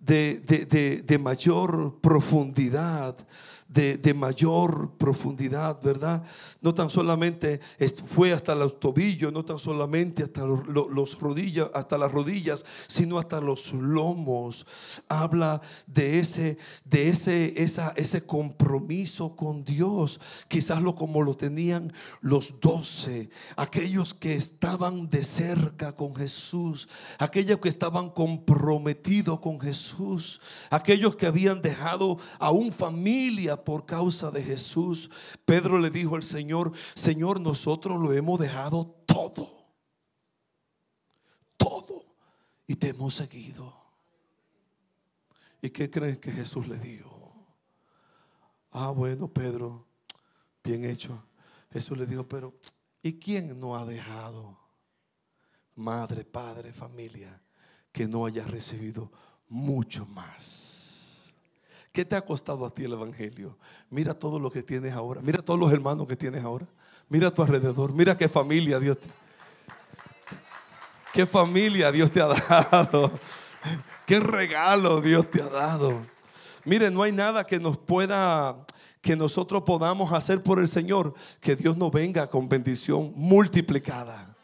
de, 0.00 0.40
de 1.04 1.18
mayor 1.18 2.00
profundidad 2.00 3.16
de, 3.68 4.14
mayor 4.14 4.96
profundidad, 4.96 5.80
¿verdad? 5.82 6.22
No 6.60 6.74
tan 6.74 6.88
solamente 6.88 7.60
fue 8.06 8.32
hasta 8.32 8.54
los 8.54 8.80
tobillos, 8.80 9.32
no 9.32 9.44
tan 9.44 9.58
solamente 9.58 10.22
hasta 10.22 10.44
los, 10.44 11.20
rodillas, 11.20 11.68
hasta 11.74 11.98
las 11.98 12.10
rodillas, 12.10 12.64
sino 12.86 13.18
hasta 13.18 13.40
los 13.40 13.72
lomos. 13.74 14.66
Habla 15.08 15.60
de 15.86 16.18
ese, 16.18 16.56
de 16.84 17.10
ese, 17.10 17.54
esa, 17.62 17.92
ese 17.96 18.24
compromiso 18.24 19.36
con 19.36 19.64
Dios, 19.64 20.18
quizás 20.48 20.80
lo 20.80 20.94
como 20.94 21.22
lo 21.22 21.36
tenían 21.36 21.92
los 22.22 22.54
doce, 22.60 23.28
aquellos 23.56 24.14
que 24.14 24.34
estaban 24.34 25.10
de 25.10 25.24
cerca 25.24 25.94
con 25.94 26.14
Jesús, 26.14 26.88
aquellos 27.18 27.58
que 27.58 27.68
estaban 27.68 28.10
comprometidos 28.10 29.40
con 29.40 29.60
Jesús, 29.60 30.40
aquellos 30.70 31.14
que 31.14 31.26
habían 31.26 31.60
dejado 31.60 32.18
aún 32.38 32.72
familia 32.72 33.57
por 33.64 33.86
causa 33.86 34.30
de 34.30 34.42
Jesús. 34.42 35.10
Pedro 35.44 35.78
le 35.78 35.90
dijo 35.90 36.16
al 36.16 36.22
Señor, 36.22 36.72
Señor, 36.94 37.40
nosotros 37.40 38.00
lo 38.00 38.12
hemos 38.12 38.38
dejado 38.38 38.86
todo. 39.06 39.50
Todo. 41.56 42.04
Y 42.66 42.76
te 42.76 42.88
hemos 42.90 43.14
seguido. 43.14 43.74
¿Y 45.60 45.70
qué 45.70 45.90
crees 45.90 46.18
que 46.18 46.30
Jesús 46.30 46.68
le 46.68 46.78
dijo? 46.78 47.18
Ah, 48.70 48.90
bueno, 48.90 49.28
Pedro, 49.28 49.86
bien 50.62 50.84
hecho. 50.84 51.22
Jesús 51.72 51.98
le 51.98 52.06
dijo, 52.06 52.26
pero 52.26 52.54
¿y 53.02 53.14
quién 53.14 53.56
no 53.56 53.76
ha 53.76 53.84
dejado 53.84 54.58
madre, 55.74 56.24
padre, 56.24 56.72
familia 56.72 57.40
que 57.92 58.06
no 58.06 58.26
haya 58.26 58.44
recibido 58.44 59.10
mucho 59.48 60.06
más? 60.06 60.87
¿Qué 61.98 62.04
te 62.04 62.14
ha 62.14 62.24
costado 62.24 62.64
a 62.64 62.70
ti 62.70 62.84
el 62.84 62.92
Evangelio? 62.92 63.58
Mira 63.90 64.14
todo 64.14 64.38
lo 64.38 64.52
que 64.52 64.62
tienes 64.62 64.92
ahora. 64.92 65.20
Mira 65.20 65.42
todos 65.42 65.58
los 65.58 65.72
hermanos 65.72 66.06
que 66.06 66.14
tienes 66.14 66.44
ahora. 66.44 66.64
Mira 67.08 67.26
a 67.26 67.30
tu 67.32 67.42
alrededor. 67.42 67.92
Mira 67.92 68.16
qué 68.16 68.28
familia 68.28 68.78
Dios 68.78 68.98
te... 68.98 69.08
Qué 71.12 71.26
familia 71.26 71.90
Dios 71.90 72.12
te 72.12 72.20
ha 72.20 72.28
dado. 72.70 73.18
Qué 74.06 74.20
regalo 74.20 75.00
Dios 75.00 75.28
te 75.28 75.42
ha 75.42 75.48
dado. 75.48 76.06
Mire, 76.64 76.88
no 76.88 77.02
hay 77.02 77.10
nada 77.10 77.44
que 77.44 77.58
nos 77.58 77.76
pueda, 77.76 78.64
que 79.00 79.16
nosotros 79.16 79.64
podamos 79.64 80.12
hacer 80.12 80.40
por 80.40 80.60
el 80.60 80.68
Señor, 80.68 81.14
que 81.40 81.56
Dios 81.56 81.76
nos 81.76 81.90
venga 81.90 82.28
con 82.28 82.48
bendición 82.48 83.12
multiplicada. 83.16 84.36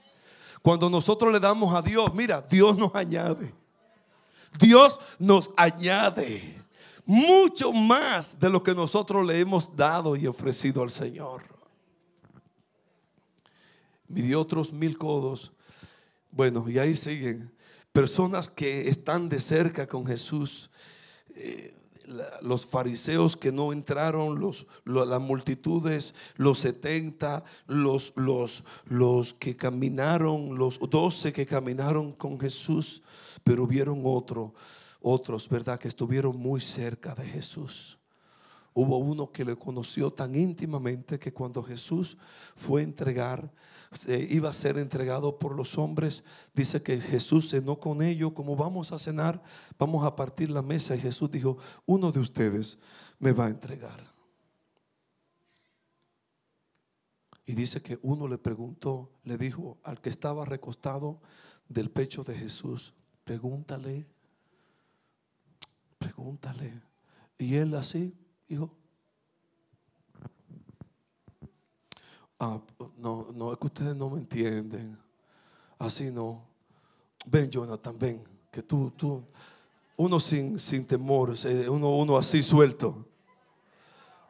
Cuando 0.61 0.91
nosotros 0.91 1.33
le 1.33 1.39
damos 1.39 1.73
a 1.73 1.81
Dios, 1.83 2.13
mira, 2.15 2.41
Dios 2.41 2.77
nos 2.77 2.93
añade. 2.97 3.55
Dios 4.59 4.99
nos 5.21 5.53
añade 5.57 6.64
mucho 7.07 7.73
más 7.73 8.39
de 8.39 8.49
lo 8.49 8.63
que 8.63 8.75
nosotros 8.75 9.27
le 9.27 9.39
hemos 9.39 9.75
dado 9.75 10.17
y 10.17 10.27
ofrecido 10.27 10.83
al 10.83 10.91
Señor. 10.91 11.43
Midió 14.09 14.41
otros 14.41 14.73
mil 14.73 14.97
codos. 14.97 15.53
Bueno, 16.31 16.69
y 16.69 16.79
ahí 16.79 16.95
siguen. 16.95 17.53
Personas 17.93 18.49
que 18.49 18.89
están 18.89 19.29
de 19.29 19.41
cerca 19.41 19.87
con 19.87 20.07
Jesús. 20.07 20.71
Eh, 21.35 21.75
los 22.43 22.67
fariseos 22.67 23.35
que 23.35 23.51
no 23.51 23.73
entraron, 23.73 24.39
los, 24.39 24.67
las 24.85 25.21
multitudes, 25.21 26.15
los 26.37 26.59
70, 26.59 27.43
los, 27.67 28.13
los, 28.17 28.63
los 28.85 29.33
que 29.33 29.57
caminaron, 29.57 30.59
los 30.59 30.79
12 30.79 31.33
que 31.33 31.47
caminaron 31.47 32.13
con 32.13 32.39
Jesús, 32.39 33.03
pero 33.43 33.67
vieron 33.67 34.03
otro 34.05 34.53
otros, 35.05 35.49
¿verdad? 35.49 35.79
Que 35.79 35.89
estuvieron 35.89 36.37
muy 36.37 36.61
cerca 36.61 37.15
de 37.15 37.27
Jesús. 37.27 37.99
Hubo 38.73 38.99
uno 38.99 39.31
que 39.31 39.45
le 39.45 39.55
conoció 39.55 40.11
tan 40.11 40.35
íntimamente 40.35 41.19
que 41.19 41.33
cuando 41.33 41.63
Jesús 41.63 42.17
fue 42.57 42.81
a 42.81 42.85
entregar, 42.85 43.53
iba 44.09 44.51
a 44.51 44.53
ser 44.53 44.79
entregado 44.79 45.39
por 45.39 45.55
los 45.55 45.79
hombres, 45.79 46.25
dice 46.55 46.83
que 46.83 47.01
Jesús 47.01 47.51
cenó 47.51 47.79
con 47.79 48.03
ellos, 48.03 48.33
como 48.33 48.57
vamos 48.57 48.91
a 48.91 48.99
cenar, 48.99 49.41
vamos 49.79 50.05
a 50.05 50.17
partir 50.17 50.51
la 50.51 50.63
mesa 50.63 50.97
y 50.97 51.01
Jesús 51.01 51.31
dijo, 51.31 51.59
uno 51.87 52.11
de 52.11 52.19
ustedes 52.19 52.79
me 53.21 53.31
va 53.31 53.47
a 53.47 53.51
entregar. 53.51 54.13
Y 57.47 57.55
dice 57.55 57.83
que 57.83 58.01
uno 58.03 58.27
le 58.27 58.39
preguntó, 58.39 59.13
le 59.23 59.37
dijo 59.37 59.79
al 59.85 60.01
que 60.01 60.09
estaba 60.09 60.47
recostado 60.47 61.21
del 61.69 61.91
pecho 61.91 62.25
de 62.25 62.35
Jesús, 62.35 62.95
pregúntale 63.23 64.07
pregúntale. 66.15 66.81
Y 67.39 67.57
él 67.57 67.75
así, 67.75 68.15
dijo, 68.49 68.71
ah, 72.39 72.61
no, 72.97 73.29
no, 73.35 73.53
es 73.53 73.59
que 73.59 73.67
ustedes 73.67 73.97
no 73.97 74.11
me 74.11 74.19
entienden. 74.19 74.99
Así 75.79 76.11
no. 76.11 76.47
Ven, 77.27 77.51
Jonathan, 77.51 77.99
ven, 77.99 78.25
que 78.51 78.63
tú, 78.63 78.93
tú, 78.97 79.25
uno 79.97 80.21
sin, 80.21 80.59
sin 80.59 80.87
temor, 80.87 81.35
uno, 81.69 81.97
uno 81.97 82.17
así 82.17 82.43
suelto. 82.43 83.07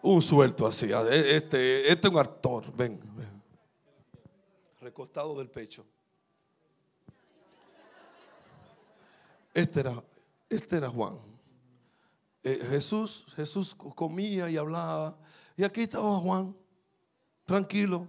Un 0.02 0.22
suelto 0.22 0.66
así. 0.66 0.90
E, 0.90 1.36
este, 1.36 1.90
este 1.90 2.08
es 2.08 2.12
un 2.12 2.18
actor. 2.18 2.74
Ven, 2.74 3.00
ven. 3.16 3.42
Recostado 4.80 5.36
del 5.38 5.48
pecho. 5.48 5.84
Este 9.52 9.80
era, 9.80 10.02
este 10.50 10.76
era 10.76 10.90
Juan. 10.90 11.33
Eh, 12.46 12.62
Jesús, 12.68 13.24
Jesús 13.34 13.74
comía 13.74 14.50
y 14.50 14.58
hablaba. 14.58 15.16
Y 15.56 15.64
aquí 15.64 15.80
estaba 15.80 16.18
Juan, 16.18 16.54
tranquilo, 17.46 18.06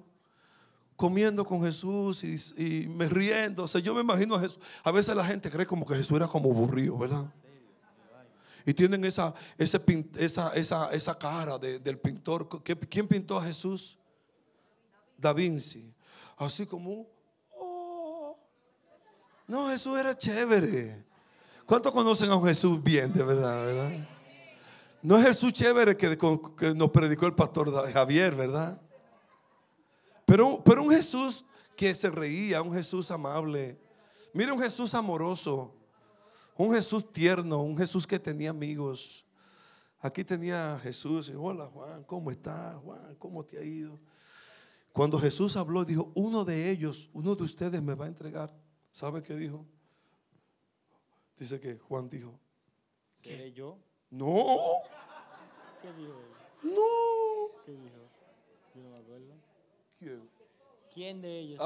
comiendo 0.98 1.46
con 1.46 1.64
Jesús 1.64 2.22
y, 2.24 2.86
me 2.90 3.08
riendo. 3.08 3.64
O 3.64 3.68
sea, 3.68 3.80
yo 3.80 3.96
me 3.96 4.02
imagino 4.02 4.36
a 4.36 4.42
Jesús. 4.42 4.60
A 4.84 4.92
veces 4.92 5.16
la 5.16 5.26
gente 5.26 5.50
cree 5.50 5.66
como 5.66 5.86
que 5.86 5.96
Jesús 5.96 6.18
era 6.18 6.28
como 6.28 6.52
aburrido, 6.52 6.98
¿verdad? 6.98 7.26
Y 8.66 8.74
tienen 8.74 9.06
esa, 9.06 9.34
esa, 9.58 9.82
esa, 10.54 10.90
esa 10.92 11.18
cara 11.18 11.58
del 11.58 11.98
pintor. 11.98 12.50
¿Quién 12.90 13.08
pintó 13.08 13.38
a 13.38 13.46
Jesús? 13.46 13.98
Da 15.18 15.32
Vinci. 15.32 15.94
Así 16.36 16.66
como, 16.66 17.08
oh. 17.58 18.38
No, 19.48 19.70
Jesús 19.70 19.98
era 19.98 20.18
chévere. 20.18 21.06
¿Cuántos 21.66 21.94
conocen 21.94 22.30
a 22.32 22.36
un 22.36 22.46
Jesús 22.46 22.84
bien, 22.84 23.14
de 23.14 23.24
verdad, 23.24 23.66
verdad? 23.66 24.15
No 25.06 25.20
es 25.20 25.28
Jesús 25.28 25.54
chévere 25.54 25.96
que, 25.96 26.18
nos 26.74 26.90
predicó 26.90 27.28
el 27.28 27.36
pastor 27.36 27.72
Javier, 27.94 28.34
¿verdad? 28.34 28.82
Pero, 30.26 30.64
pero 30.64 30.82
un 30.82 30.90
Jesús 30.90 31.46
que 31.78 31.94
se 31.94 32.10
reía, 32.10 32.64
un 32.64 32.74
Jesús 32.74 33.12
amable. 33.12 33.80
Mire 34.34 34.52
un 34.52 34.60
Jesús 34.60 34.96
amoroso. 34.96 35.76
Un 36.58 36.74
Jesús 36.74 37.14
tierno, 37.14 37.62
un 37.62 37.78
Jesús 37.78 38.08
que 38.08 38.18
tenía 38.18 38.50
amigos. 38.50 39.24
Aquí 40.00 40.24
tenía 40.24 40.80
Jesús, 40.82 41.32
hola 41.38 41.68
Juan, 41.68 42.04
¿cómo 42.06 42.32
estás? 42.32 42.76
Juan, 42.78 43.16
¿cómo 43.20 43.46
te 43.46 43.60
ha 43.60 43.64
ido? 43.64 44.00
Cuando 44.92 45.20
Jesús 45.20 45.56
habló, 45.56 45.86
dijo, 45.86 46.12
uno 46.16 46.44
de 46.44 46.72
ellos, 46.72 47.12
uno 47.14 47.36
de 47.36 47.44
ustedes 47.44 47.80
me 47.80 47.94
va 47.94 48.06
a 48.06 48.08
entregar. 48.08 48.52
¿Sabe 48.92 49.22
qué 49.22 49.36
dijo? 49.36 49.68
Dice 51.38 51.60
que 51.60 51.78
Juan 51.78 52.10
dijo, 52.10 52.40
¿seré 53.18 53.54
yo? 53.54 53.78
No. 54.16 54.82
¿Qué 55.82 55.92
dijo 55.92 56.14
No. 56.64 57.52
¿Qué 57.66 57.74
dijo? 57.74 58.08
Yo 58.74 58.82
no 58.82 58.92
me 58.92 59.00
acuerdo. 59.00 59.34
¿Quién? 60.00 60.30
¿Quién 60.94 61.22
de 61.22 61.40
ellos? 61.40 61.60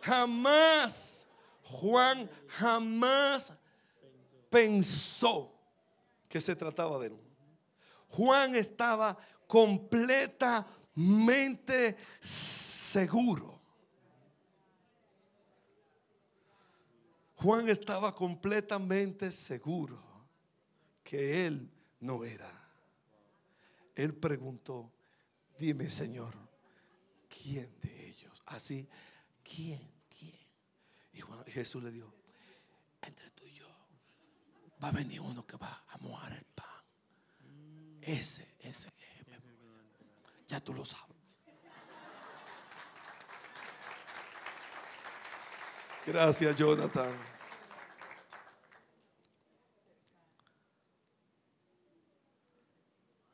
jamás, 0.00 1.28
Juan 1.62 2.28
jamás 2.48 3.52
pensó 4.50 5.54
que 6.28 6.40
se 6.40 6.56
trataba 6.56 6.98
de 6.98 7.06
él. 7.06 7.16
Juan 8.08 8.56
estaba 8.56 9.16
completamente 9.46 11.96
seguro. 12.20 13.61
Juan 17.42 17.68
estaba 17.68 18.14
completamente 18.14 19.32
seguro 19.32 20.00
que 21.02 21.44
él 21.44 21.68
no 21.98 22.24
era. 22.24 22.48
Él 23.96 24.14
preguntó, 24.14 24.92
dime 25.58 25.90
Señor, 25.90 26.34
¿quién 27.28 27.80
de 27.80 28.08
ellos? 28.08 28.40
Así, 28.46 28.88
¿quién? 29.42 29.90
Y 31.12 31.50
Jesús 31.50 31.82
le 31.82 31.90
dijo, 31.90 32.14
entre 33.02 33.28
tú 33.32 33.44
y 33.44 33.54
yo 33.54 33.66
va 34.82 34.88
a 34.88 34.92
venir 34.92 35.20
uno 35.20 35.44
que 35.44 35.56
va 35.56 35.84
a 35.88 35.98
mojar 35.98 36.32
el 36.32 36.44
pan. 36.44 36.66
Ese, 38.00 38.54
ese, 38.60 38.88
ya 40.46 40.60
tú 40.60 40.72
lo 40.72 40.84
sabes. 40.84 41.16
Gracias, 46.06 46.56
Jonathan. 46.56 47.31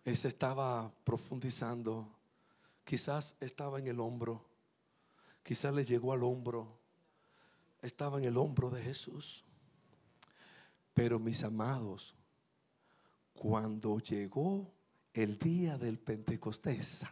Ese 0.09 0.29
estaba 0.29 0.93
profundizando. 1.05 2.09
Quizás 2.85 3.37
estaba 3.41 3.79
en 3.79 3.89
el 3.89 4.01
hombro. 4.01 4.45
Quizás 5.43 5.75
le 5.75 5.85
llegó 5.85 6.13
al 6.13 6.23
hombro 6.23 6.79
estaba 7.83 8.19
en 8.19 8.25
el 8.25 8.37
hombro 8.37 8.71
de 8.71 8.83
Jesús. 8.83 9.45
Pero 10.95 11.19
mis 11.19 11.43
amados, 11.45 12.15
cuando 13.33 13.99
llegó 14.01 14.73
el 15.13 15.39
día 15.39 15.79
del 15.79 15.99
Pentecostés, 15.99 17.07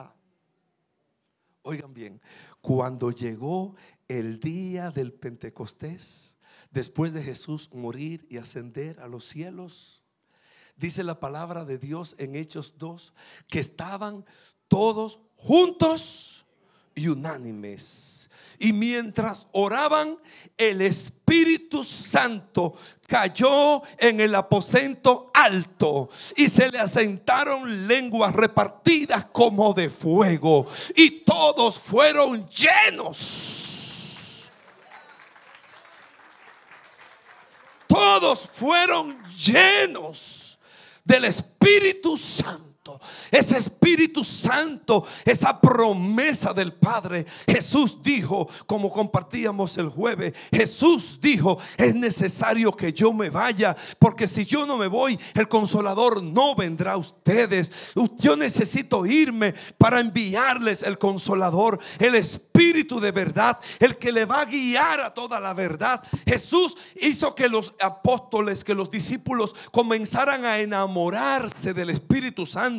oigan 1.63 1.95
bien, 1.95 2.21
cuando 2.61 3.11
llegó 3.11 3.77
el 4.09 4.41
día 4.41 4.91
del 4.91 5.13
Pentecostés, 5.13 6.37
después 6.71 7.13
de 7.13 7.23
Jesús 7.23 7.73
morir 7.73 8.27
y 8.29 8.39
ascender 8.39 9.01
a 9.01 9.09
los 9.09 9.25
cielos, 9.25 10.03
dice 10.77 11.03
la 11.03 11.21
palabra 11.21 11.65
de 11.65 11.79
Dios 11.79 12.15
en 12.19 12.37
Hechos 12.37 12.75
2, 12.79 13.13
que 13.49 13.59
estaban 13.59 14.25
todos 14.69 15.21
juntos 15.37 16.45
y 16.95 17.09
unánimes 17.09 18.17
y 18.59 18.73
mientras 18.73 19.47
oraban, 19.53 20.19
el 20.57 20.81
Espíritu 20.81 21.85
Santo 21.85 22.75
cayó 23.07 23.83
en 23.99 24.21
el 24.21 24.35
aposento 24.35 25.31
alto 25.35 26.09
y 26.37 26.49
se 26.49 26.71
le 26.71 26.79
asentaron 26.79 27.87
lenguas 27.87 28.35
repartidas 28.35 29.27
como 29.27 29.73
de 29.75 29.91
fuego 29.91 30.67
y 30.95 31.11
todos 31.21 31.79
fueron 31.79 32.49
llenos. 32.49 33.53
Todos 37.87 38.49
fueron 38.53 39.23
llenos 39.35 40.46
del 41.07 41.25
Espíritu 41.25 42.17
Santo. 42.17 42.76
Ese 43.31 43.59
Espíritu 43.59 44.25
Santo, 44.25 45.05
esa 45.25 45.61
promesa 45.61 46.53
del 46.53 46.73
Padre. 46.73 47.27
Jesús 47.47 48.03
dijo, 48.03 48.49
como 48.67 48.91
compartíamos 48.91 49.77
el 49.79 49.89
jueves, 49.89 50.35
Jesús 50.53 51.19
dijo, 51.21 51.59
es 51.77 51.95
necesario 51.95 52.73
que 52.73 52.93
yo 52.93 53.13
me 53.13 53.31
vaya, 53.31 53.77
porque 53.99 54.29
si 54.29 54.45
yo 54.45 54.67
no 54.67 54.77
me 54.77 54.87
voy, 54.87 55.19
el 55.35 55.49
consolador 55.49 56.23
no 56.23 56.55
vendrá 56.55 56.93
a 56.93 56.97
ustedes. 56.97 57.73
Yo 58.19 58.37
necesito 58.37 59.07
irme 59.07 59.55
para 59.79 60.01
enviarles 60.01 60.83
el 60.83 60.99
consolador, 60.99 61.79
el 61.99 62.15
Espíritu 62.15 63.01
de 63.01 63.13
verdad, 63.13 63.59
el 63.79 63.97
que 63.97 64.13
le 64.13 64.25
va 64.25 64.41
a 64.41 64.45
guiar 64.45 65.01
a 65.01 65.15
toda 65.15 65.41
la 65.41 65.55
verdad. 65.55 66.03
Jesús 66.27 66.77
hizo 67.01 67.35
que 67.35 67.49
los 67.49 67.75
apóstoles, 67.81 68.65
que 68.65 68.75
los 68.75 68.91
discípulos 68.91 69.55
comenzaran 69.71 70.45
a 70.45 70.59
enamorarse 70.59 71.75
del 71.75 71.91
Espíritu 71.91 72.47
Santo 72.47 72.76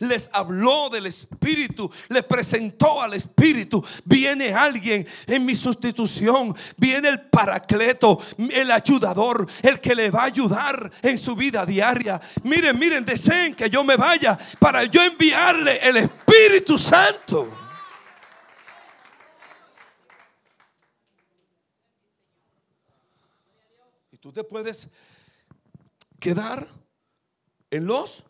les 0.00 0.28
habló 0.32 0.90
del 0.90 1.06
Espíritu, 1.06 1.90
le 2.08 2.22
presentó 2.22 3.00
al 3.00 3.14
Espíritu. 3.14 3.84
Viene 4.04 4.52
alguien 4.52 5.06
en 5.26 5.44
mi 5.44 5.54
sustitución, 5.54 6.54
viene 6.76 7.08
el 7.08 7.20
paracleto, 7.22 8.20
el 8.50 8.70
ayudador, 8.70 9.46
el 9.62 9.80
que 9.80 9.94
le 9.94 10.10
va 10.10 10.22
a 10.22 10.26
ayudar 10.26 10.90
en 11.02 11.18
su 11.18 11.34
vida 11.34 11.64
diaria. 11.64 12.20
Miren, 12.42 12.78
miren, 12.78 13.04
deseen 13.04 13.54
que 13.54 13.70
yo 13.70 13.84
me 13.84 13.96
vaya 13.96 14.38
para 14.58 14.84
yo 14.84 15.02
enviarle 15.02 15.78
el 15.78 15.96
Espíritu 15.98 16.78
Santo. 16.78 17.56
Y 24.10 24.18
tú 24.18 24.32
te 24.32 24.42
puedes 24.42 24.88
quedar 26.18 26.68
en 27.70 27.86
los 27.86 28.24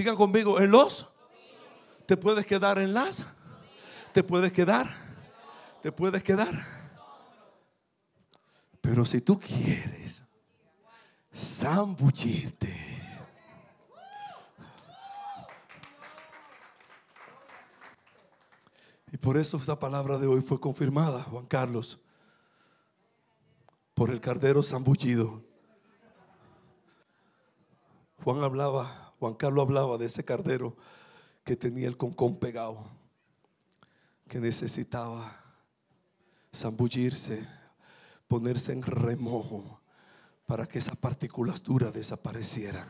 Digan 0.00 0.16
conmigo, 0.16 0.58
en 0.58 0.70
los. 0.70 1.06
Te 2.06 2.16
puedes 2.16 2.46
quedar 2.46 2.78
en 2.78 2.94
las. 2.94 3.22
Te 4.14 4.24
puedes 4.24 4.50
quedar. 4.50 4.88
Te 5.82 5.92
puedes 5.92 6.22
quedar. 6.22 6.48
Pero 8.80 9.04
si 9.04 9.20
tú 9.20 9.38
quieres 9.38 10.24
zambullirte. 11.36 12.74
Y 19.12 19.18
por 19.18 19.36
eso 19.36 19.58
esa 19.58 19.78
palabra 19.78 20.16
de 20.16 20.26
hoy 20.26 20.40
fue 20.40 20.58
confirmada, 20.58 21.24
Juan 21.24 21.44
Carlos. 21.44 22.00
por 23.92 24.08
el 24.08 24.18
cardero 24.18 24.62
zambullido. 24.62 25.42
Juan 28.24 28.42
hablaba, 28.42 28.99
Juan 29.20 29.34
Carlos 29.34 29.64
hablaba 29.66 29.98
de 29.98 30.06
ese 30.06 30.24
cardero 30.24 30.74
que 31.44 31.54
tenía 31.54 31.86
el 31.86 31.98
concón 31.98 32.38
pegado, 32.38 32.86
que 34.26 34.40
necesitaba 34.40 35.38
zambullirse, 36.56 37.46
ponerse 38.26 38.72
en 38.72 38.82
remojo 38.82 39.78
para 40.46 40.66
que 40.66 40.78
esas 40.78 40.96
partículas 40.96 41.62
duras 41.62 41.92
desaparecieran. 41.92 42.88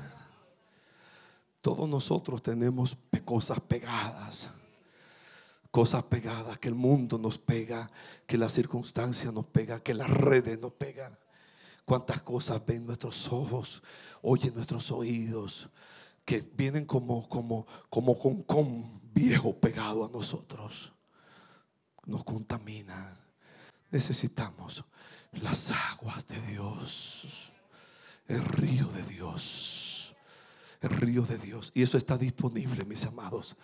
Todos 1.61 1.89
nosotros 1.89 2.41
tenemos 2.41 2.97
cosas 3.25 3.59
pegadas, 3.59 4.51
cosas 5.73 6.05
pegadas 6.05 6.59
que 6.59 6.69
el 6.69 6.77
mundo 6.77 7.19
nos 7.19 7.39
pega, 7.39 7.91
que 8.29 8.39
la 8.39 8.49
circunstancia 8.49 9.33
nos 9.33 9.47
pega, 9.47 9.83
que 9.83 9.95
las 9.95 10.09
redes 10.09 10.61
nos 10.61 10.73
pegan. 10.75 11.19
Cuántas 11.85 12.23
cosas 12.23 12.65
ven 12.65 12.87
nuestros 12.87 13.33
ojos, 13.33 13.83
oyen 14.23 14.55
nuestros 14.55 14.93
oídos, 14.93 15.69
que 16.31 16.49
vienen 16.57 16.85
como, 16.85 17.29
como, 17.29 17.67
como 17.89 18.17
con, 18.17 18.45
con 18.45 19.01
viejo 19.13 19.59
pegado 19.59 20.05
a 20.05 20.09
nosotros. 20.09 20.93
Nos 22.07 22.23
contamina. 22.23 23.17
Necesitamos 23.91 24.85
las 25.33 25.73
aguas 25.73 26.29
de 26.29 26.41
Dios, 26.43 27.51
el 28.29 28.45
río 28.45 28.87
de 28.87 29.03
Dios, 29.13 30.15
el 30.81 30.91
río 30.91 31.23
de 31.23 31.37
Dios. 31.37 31.73
Y 31.75 31.83
eso 31.83 31.99
está 31.99 32.17
disponible, 32.17 32.85
mis 32.85 33.05
amados. 33.07 33.57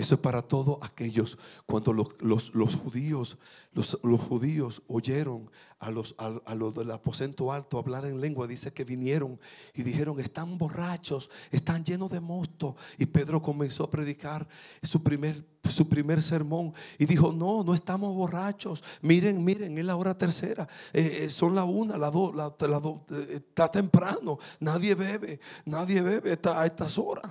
Eso 0.00 0.14
es 0.14 0.20
para 0.22 0.40
todos 0.40 0.78
aquellos. 0.80 1.36
Cuando 1.66 1.92
los, 1.92 2.08
los- 2.20 2.54
los 2.54 2.74
judíos, 2.74 3.36
los, 3.72 3.98
los 4.02 4.18
judíos 4.18 4.80
oyeron 4.88 5.50
a 5.78 5.90
los, 5.90 6.14
a, 6.16 6.40
a 6.46 6.54
los 6.54 6.74
del 6.74 6.90
aposento 6.90 7.52
alto 7.52 7.78
hablar 7.78 8.06
en 8.06 8.18
lengua, 8.18 8.46
dice 8.46 8.72
que 8.72 8.84
vinieron 8.84 9.38
y 9.74 9.82
dijeron, 9.82 10.18
están 10.18 10.56
borrachos, 10.56 11.28
están 11.50 11.84
llenos 11.84 12.10
de 12.10 12.20
mosto. 12.20 12.76
Y 12.96 13.04
Pedro 13.06 13.42
comenzó 13.42 13.84
a 13.84 13.90
predicar 13.90 14.48
su 14.82 15.02
primer, 15.02 15.46
su 15.68 15.86
primer 15.86 16.22
sermón 16.22 16.72
y 16.98 17.04
dijo, 17.04 17.30
no, 17.30 17.62
no 17.62 17.74
estamos 17.74 18.14
borrachos. 18.16 18.82
Miren, 19.02 19.44
miren, 19.44 19.76
es 19.76 19.84
la 19.84 19.96
hora 19.96 20.16
tercera. 20.16 20.66
Eh, 20.94 21.24
eh, 21.24 21.30
son 21.30 21.54
la 21.54 21.64
una, 21.64 21.98
la 21.98 22.10
dos, 22.10 22.34
la, 22.34 22.54
la 22.58 22.78
eh, 23.18 23.34
está 23.36 23.70
temprano. 23.70 24.38
Nadie 24.60 24.94
bebe, 24.94 25.40
nadie 25.66 26.00
bebe 26.00 26.32
está 26.32 26.58
a 26.58 26.64
estas 26.64 26.96
horas. 26.96 27.30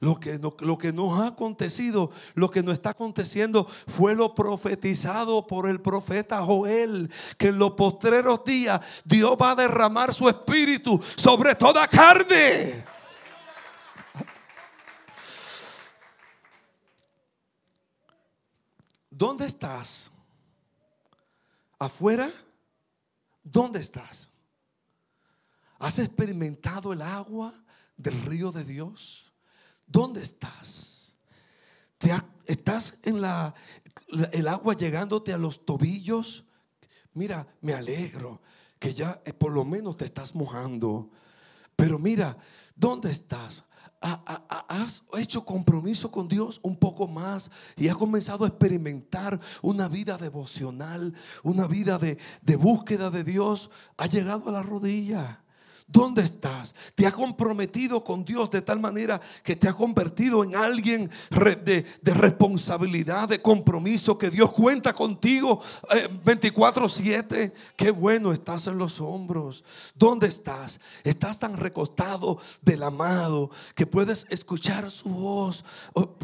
Lo 0.00 0.18
que, 0.18 0.38
no- 0.38 0.54
lo 0.60 0.78
que 0.78 0.92
nos 0.92 1.18
ha 1.18 1.28
acontecido, 1.28 2.10
lo 2.34 2.48
que 2.50 2.62
nos 2.62 2.74
está 2.74 2.90
aconteciendo 2.90 3.66
fue 3.86 4.14
lo 4.14 4.34
profetizado 4.34 5.46
por 5.46 5.68
el 5.68 5.80
profeta 5.80 6.42
Joel, 6.42 7.10
que 7.38 7.48
en 7.48 7.58
los 7.58 7.72
postreros 7.72 8.44
días 8.44 8.80
Dios 9.04 9.36
va 9.40 9.52
a 9.52 9.54
derramar 9.56 10.14
su 10.14 10.28
espíritu 10.28 11.00
sobre 11.16 11.54
toda 11.54 11.86
carne. 11.86 12.84
¿Dónde 19.10 19.46
estás? 19.46 20.10
¿Afuera? 21.78 22.30
¿Dónde 23.42 23.80
estás? 23.80 24.28
¿Has 25.78 25.98
experimentado 25.98 26.92
el 26.92 27.02
agua 27.02 27.54
del 27.96 28.20
río 28.22 28.52
de 28.52 28.64
Dios? 28.64 29.29
¿Dónde 29.90 30.22
estás? 30.22 31.16
¿Te 31.98 32.14
¿Estás 32.46 32.98
en 33.02 33.20
la, 33.20 33.54
el 34.32 34.48
agua 34.48 34.74
llegándote 34.74 35.32
a 35.32 35.38
los 35.38 35.64
tobillos? 35.66 36.44
Mira, 37.12 37.46
me 37.60 37.74
alegro 37.74 38.40
que 38.78 38.94
ya 38.94 39.20
eh, 39.24 39.32
por 39.32 39.52
lo 39.52 39.64
menos 39.64 39.96
te 39.96 40.04
estás 40.04 40.34
mojando. 40.34 41.10
Pero 41.76 41.98
mira, 41.98 42.36
¿dónde 42.74 43.10
estás? 43.10 43.64
¿Ha- 44.00 44.22
ha- 44.26 44.46
ha- 44.48 44.82
¿Has 44.82 45.04
hecho 45.18 45.44
compromiso 45.44 46.10
con 46.10 46.26
Dios 46.28 46.58
un 46.62 46.76
poco 46.76 47.06
más 47.06 47.50
y 47.76 47.88
has 47.88 47.96
comenzado 47.96 48.44
a 48.44 48.48
experimentar 48.48 49.38
una 49.60 49.88
vida 49.88 50.16
devocional, 50.16 51.12
una 51.42 51.66
vida 51.66 51.98
de, 51.98 52.16
de 52.42 52.56
búsqueda 52.56 53.10
de 53.10 53.24
Dios? 53.24 53.70
Ha 53.96 54.06
llegado 54.06 54.48
a 54.48 54.52
la 54.52 54.62
rodilla. 54.62 55.42
¿Dónde 55.92 56.22
estás? 56.22 56.72
Te 56.94 57.04
has 57.04 57.12
comprometido 57.12 58.04
con 58.04 58.24
Dios 58.24 58.48
de 58.50 58.62
tal 58.62 58.78
manera 58.78 59.20
que 59.42 59.56
te 59.56 59.68
has 59.68 59.74
convertido 59.74 60.44
en 60.44 60.54
alguien 60.54 61.10
de, 61.30 62.14
responsabilidad, 62.14 63.28
de 63.28 63.42
compromiso, 63.42 64.16
que 64.16 64.30
Dios 64.30 64.52
cuenta 64.52 64.92
contigo 64.92 65.60
eh, 65.90 66.08
24/7. 66.24 67.52
Qué 67.74 67.90
bueno 67.90 68.32
estás 68.32 68.68
en 68.68 68.78
los 68.78 69.00
hombros. 69.00 69.64
¿Dónde 69.96 70.28
estás? 70.28 70.80
Estás 71.02 71.40
tan 71.40 71.56
recostado 71.56 72.38
del 72.62 72.84
amado 72.84 73.50
que 73.74 73.84
puedes 73.84 74.28
escuchar 74.30 74.92
su 74.92 75.08
voz, 75.08 75.64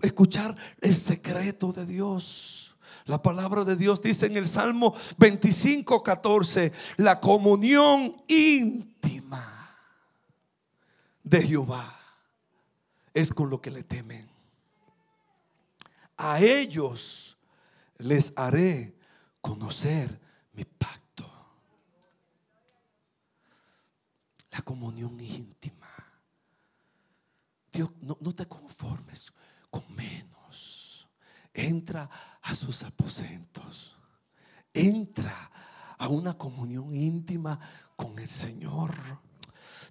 escuchar 0.02 0.54
el 0.80 0.94
secreto 0.94 1.72
de 1.72 1.86
Dios. 1.86 2.76
La 3.06 3.20
palabra 3.20 3.64
de 3.64 3.74
Dios 3.74 4.00
dice 4.00 4.26
en 4.26 4.36
el 4.36 4.46
Salmo 4.46 4.94
25, 5.18 6.04
14, 6.04 6.72
la 6.98 7.18
comunión 7.18 8.14
íntima 8.28 9.55
de 11.26 11.42
Jehová 11.42 11.98
es 13.12 13.32
con 13.32 13.50
lo 13.50 13.60
que 13.60 13.72
le 13.72 13.82
temen. 13.82 14.28
A 16.16 16.40
ellos 16.40 17.36
les 17.98 18.32
haré 18.36 18.96
conocer 19.40 20.20
mi 20.52 20.64
pacto. 20.64 21.28
La 24.52 24.62
comunión 24.62 25.20
íntima. 25.20 25.92
Dios, 27.72 27.90
no, 28.00 28.16
no 28.20 28.32
te 28.32 28.46
conformes 28.46 29.32
con 29.68 29.82
menos. 29.94 31.08
Entra 31.52 32.08
a 32.40 32.54
sus 32.54 32.84
aposentos. 32.84 33.96
Entra 34.72 35.50
a 35.98 36.06
una 36.06 36.38
comunión 36.38 36.94
íntima 36.94 37.58
con 37.96 38.16
el 38.20 38.30
Señor. 38.30 39.25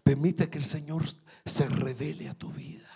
Permite 0.06 0.52
que 0.52 0.60
el 0.60 0.66
Señor 0.66 1.04
se 1.48 1.68
revele 1.68 2.30
a 2.30 2.36
tu 2.36 2.52
vida. 2.52 2.88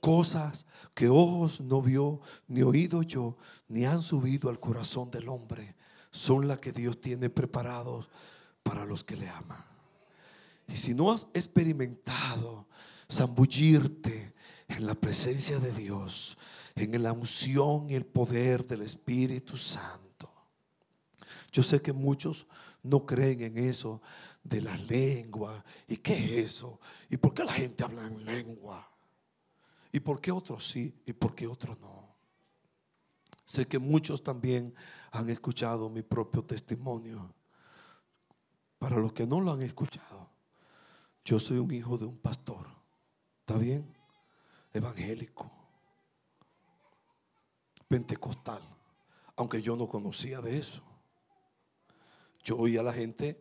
Cosas 0.00 0.66
que 0.92 1.08
ojos 1.08 1.60
no 1.60 1.80
vio, 1.80 2.20
ni 2.48 2.62
oído 2.62 3.04
yo, 3.04 3.36
ni 3.68 3.84
han 3.84 4.02
subido 4.02 4.50
al 4.50 4.58
corazón 4.58 5.12
del 5.12 5.28
hombre, 5.28 5.76
son 6.10 6.48
las 6.48 6.58
que 6.58 6.72
Dios 6.72 7.00
tiene 7.00 7.30
preparados 7.30 8.08
para 8.64 8.84
los 8.84 9.04
que 9.04 9.14
le 9.14 9.28
aman. 9.28 9.64
Y 10.66 10.74
si 10.74 10.92
no 10.92 11.12
has 11.12 11.28
experimentado 11.34 12.66
zambullirte 13.08 14.34
en 14.66 14.86
la 14.86 14.96
presencia 14.96 15.60
de 15.60 15.70
Dios, 15.70 16.36
en 16.74 17.00
la 17.00 17.12
unción 17.12 17.88
y 17.90 17.94
el 17.94 18.04
poder 18.04 18.66
del 18.66 18.82
Espíritu 18.82 19.56
Santo, 19.56 20.32
yo 21.52 21.62
sé 21.62 21.80
que 21.80 21.92
muchos 21.92 22.48
no 22.82 23.06
creen 23.06 23.42
en 23.42 23.58
eso 23.58 24.02
de 24.48 24.62
la 24.62 24.76
lengua. 24.76 25.64
¿Y 25.86 25.98
qué 25.98 26.14
es 26.40 26.52
eso? 26.52 26.80
¿Y 27.10 27.16
por 27.16 27.34
qué 27.34 27.44
la 27.44 27.52
gente 27.52 27.84
habla 27.84 28.06
en 28.06 28.24
lengua? 28.24 28.88
¿Y 29.92 30.00
por 30.00 30.20
qué 30.20 30.32
otros 30.32 30.68
sí 30.68 31.02
y 31.06 31.12
por 31.12 31.34
qué 31.34 31.46
otros 31.46 31.78
no? 31.78 32.16
Sé 33.44 33.66
que 33.66 33.78
muchos 33.78 34.22
también 34.22 34.74
han 35.10 35.30
escuchado 35.30 35.88
mi 35.88 36.02
propio 36.02 36.44
testimonio. 36.44 37.34
Para 38.78 38.96
los 38.98 39.12
que 39.12 39.26
no 39.26 39.40
lo 39.40 39.52
han 39.52 39.62
escuchado, 39.62 40.28
yo 41.24 41.40
soy 41.40 41.58
un 41.58 41.72
hijo 41.72 41.98
de 41.98 42.04
un 42.04 42.18
pastor. 42.18 42.66
¿Está 43.40 43.58
bien? 43.58 43.94
Evangélico. 44.72 45.50
Pentecostal. 47.88 48.62
Aunque 49.36 49.62
yo 49.62 49.76
no 49.76 49.88
conocía 49.88 50.40
de 50.40 50.58
eso. 50.58 50.82
Yo 52.44 52.56
oía 52.58 52.80
a 52.80 52.84
la 52.84 52.92
gente 52.92 53.40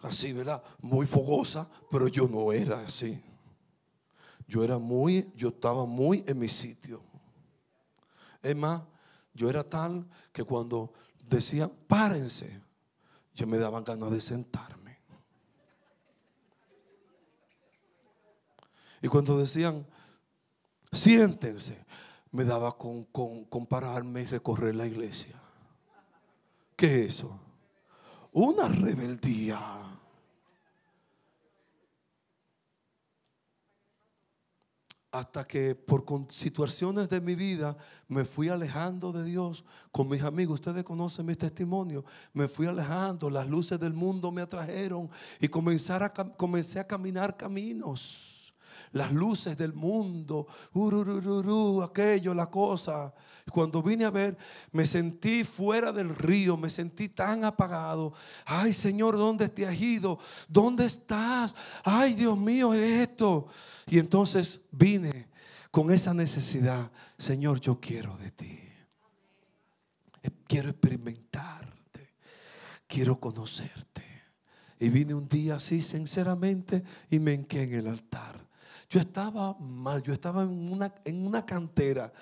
así, 0.00 0.32
¿verdad? 0.32 0.62
Muy 0.80 1.06
fogosa, 1.06 1.68
pero 1.90 2.08
yo 2.08 2.28
no 2.28 2.52
era 2.52 2.80
así. 2.80 3.20
Yo 4.46 4.64
era 4.64 4.78
muy, 4.78 5.30
yo 5.36 5.48
estaba 5.48 5.86
muy 5.86 6.24
en 6.26 6.38
mi 6.38 6.48
sitio. 6.48 7.02
Es 8.42 8.56
más, 8.56 8.82
yo 9.34 9.48
era 9.48 9.62
tal 9.62 10.06
que 10.32 10.44
cuando 10.44 10.92
decían, 11.28 11.70
párense, 11.86 12.60
yo 13.34 13.46
me 13.46 13.58
daban 13.58 13.84
ganas 13.84 14.10
de 14.10 14.20
sentarme. 14.20 14.98
Y 19.02 19.08
cuando 19.08 19.38
decían, 19.38 19.86
siéntense, 20.92 21.84
me 22.32 22.44
daba 22.44 22.76
con, 22.76 23.04
con, 23.04 23.44
con 23.44 23.66
pararme 23.66 24.22
y 24.22 24.26
recorrer 24.26 24.74
la 24.74 24.86
iglesia. 24.86 25.40
¿Qué 26.76 27.04
es 27.04 27.14
eso? 27.14 27.38
Una 28.32 28.68
rebeldía. 28.68 29.80
hasta 35.12 35.44
que 35.46 35.74
por 35.74 36.04
situaciones 36.28 37.08
de 37.08 37.20
mi 37.20 37.34
vida 37.34 37.76
me 38.06 38.24
fui 38.24 38.48
alejando 38.48 39.12
de 39.12 39.24
Dios 39.24 39.64
con 39.90 40.08
mis 40.08 40.22
amigos. 40.22 40.54
Ustedes 40.54 40.84
conocen 40.84 41.26
mi 41.26 41.34
testimonio. 41.34 42.04
Me 42.32 42.46
fui 42.46 42.66
alejando, 42.66 43.28
las 43.28 43.48
luces 43.48 43.80
del 43.80 43.92
mundo 43.92 44.30
me 44.30 44.42
atrajeron 44.42 45.10
y 45.40 45.48
comenzar 45.48 46.02
a 46.02 46.12
comencé 46.12 46.78
a 46.78 46.86
caminar 46.86 47.36
caminos. 47.36 48.39
Las 48.92 49.12
luces 49.12 49.56
del 49.56 49.72
mundo, 49.72 50.46
aquello, 51.82 52.34
la 52.34 52.50
cosa. 52.50 53.14
Cuando 53.50 53.82
vine 53.82 54.04
a 54.04 54.10
ver, 54.10 54.36
me 54.72 54.86
sentí 54.86 55.44
fuera 55.44 55.92
del 55.92 56.14
río, 56.14 56.56
me 56.56 56.70
sentí 56.70 57.08
tan 57.08 57.44
apagado. 57.44 58.12
Ay, 58.44 58.72
Señor, 58.72 59.16
¿dónde 59.16 59.48
te 59.48 59.66
has 59.66 59.80
ido? 59.80 60.18
¿Dónde 60.48 60.86
estás? 60.86 61.54
Ay, 61.84 62.14
Dios 62.14 62.36
mío, 62.36 62.74
es 62.74 63.08
esto. 63.08 63.48
Y 63.86 63.98
entonces 63.98 64.60
vine 64.70 65.28
con 65.70 65.90
esa 65.90 66.12
necesidad. 66.14 66.90
Señor, 67.18 67.60
yo 67.60 67.78
quiero 67.80 68.16
de 68.18 68.30
ti. 68.30 68.58
Quiero 70.46 70.70
experimentarte. 70.70 72.14
Quiero 72.86 73.20
conocerte. 73.20 74.04
Y 74.78 74.88
vine 74.88 75.14
un 75.14 75.28
día 75.28 75.56
así, 75.56 75.80
sinceramente, 75.80 76.82
y 77.10 77.18
me 77.18 77.34
enqué 77.34 77.62
en 77.62 77.74
el 77.74 77.86
altar. 77.86 78.49
Yo 78.90 78.98
estaba 79.00 79.54
mal, 79.60 80.02
yo 80.02 80.12
estaba 80.12 80.42
en 80.42 80.72
una, 80.72 80.92
en 81.04 81.26
una 81.26 81.44
cantera. 81.46 82.12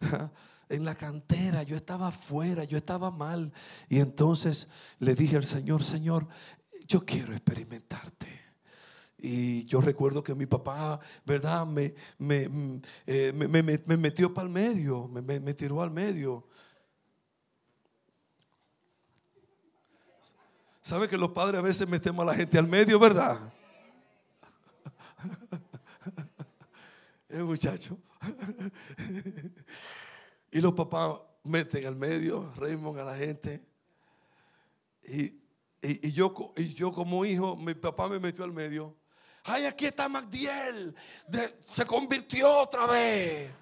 En 0.72 0.84
la 0.84 0.94
cantera, 0.94 1.64
yo 1.64 1.74
estaba 1.74 2.06
afuera, 2.06 2.62
yo 2.62 2.78
estaba 2.78 3.10
mal. 3.10 3.52
Y 3.88 3.98
entonces 3.98 4.68
le 5.00 5.16
dije 5.16 5.34
al 5.34 5.42
Señor, 5.42 5.82
Señor, 5.82 6.28
yo 6.86 7.04
quiero 7.04 7.32
experimentarte. 7.32 8.28
Y 9.18 9.64
yo 9.64 9.80
recuerdo 9.80 10.22
que 10.22 10.32
mi 10.32 10.46
papá, 10.46 11.00
¿verdad? 11.26 11.66
Me, 11.66 11.92
me, 12.18 12.48
mm, 12.48 12.82
eh, 13.04 13.32
me- 13.34 13.48
me- 13.48 13.64
me- 13.64 13.82
me 13.84 13.96
metió 13.96 14.32
para 14.32 14.46
el 14.46 14.52
medio, 14.54 15.08
me, 15.08 15.20
me- 15.20 15.40
me 15.40 15.54
tiró 15.54 15.82
al 15.82 15.90
medio. 15.90 16.46
¿Sabe 20.82 21.08
que 21.08 21.18
los 21.18 21.30
padres 21.30 21.58
a 21.58 21.62
veces 21.62 21.88
metemos 21.88 22.22
a 22.22 22.26
la 22.26 22.34
gente 22.36 22.56
al 22.56 22.68
medio, 22.68 22.96
verdad? 23.00 23.40
El 27.30 27.44
muchacho. 27.44 27.98
Y 30.52 30.60
los 30.60 30.72
papás 30.72 31.16
meten 31.44 31.86
al 31.86 31.94
medio, 31.94 32.52
Raymond 32.56 32.98
a 32.98 33.04
la 33.04 33.16
gente. 33.16 33.64
Y, 35.04 35.26
y- 35.80 36.10
yo, 36.10 36.34
y 36.56 36.70
yo 36.72 36.90
como 36.92 37.24
hijo, 37.24 37.54
mi 37.54 37.72
papá 37.74 38.08
me 38.08 38.18
metió 38.18 38.42
al 38.42 38.52
medio. 38.52 38.96
Ay, 39.44 39.64
aquí 39.66 39.86
está 39.86 40.08
Magdiel. 40.08 40.92
De- 41.28 41.56
se 41.60 41.86
convirtió 41.86 42.62
otra 42.62 42.86
vez. 42.86 43.52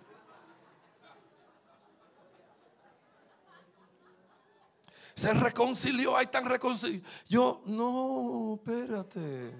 Se 5.15 5.35
reconcilió, 5.35 6.17
ahí 6.17 6.25
están 6.25 6.47
reconciliados. 6.47 7.07
Yo, 7.29 7.61
no, 7.67 8.55
espérate. 8.65 9.53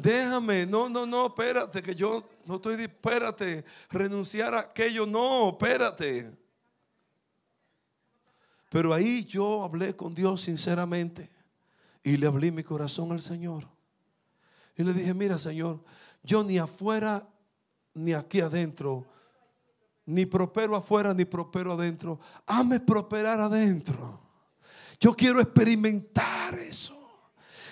Déjame, 0.00 0.64
no, 0.64 0.88
no, 0.88 1.04
no, 1.04 1.26
espérate, 1.26 1.82
que 1.82 1.92
yo 1.92 2.22
no 2.44 2.54
estoy, 2.54 2.80
espérate, 2.80 3.64
renunciar 3.90 4.54
a 4.54 4.60
aquello, 4.60 5.04
no, 5.04 5.48
espérate. 5.48 6.30
Pero 8.70 8.94
ahí 8.94 9.24
yo 9.24 9.64
hablé 9.64 9.96
con 9.96 10.14
Dios 10.14 10.42
sinceramente 10.42 11.32
y 12.04 12.16
le 12.16 12.28
hablé 12.28 12.52
mi 12.52 12.62
corazón 12.62 13.10
al 13.10 13.20
Señor. 13.20 13.66
Y 14.76 14.84
le 14.84 14.92
dije, 14.92 15.12
mira 15.14 15.36
Señor, 15.36 15.82
yo 16.22 16.44
ni 16.44 16.58
afuera 16.58 17.28
ni 17.92 18.12
aquí 18.12 18.40
adentro, 18.40 19.04
ni 20.06 20.26
prospero 20.26 20.76
afuera 20.76 21.12
ni 21.12 21.24
prospero 21.24 21.72
adentro. 21.72 22.20
Hazme 22.46 22.78
prosperar 22.78 23.40
adentro. 23.40 24.20
Yo 25.00 25.12
quiero 25.12 25.40
experimentar 25.40 26.56
eso. 26.56 26.97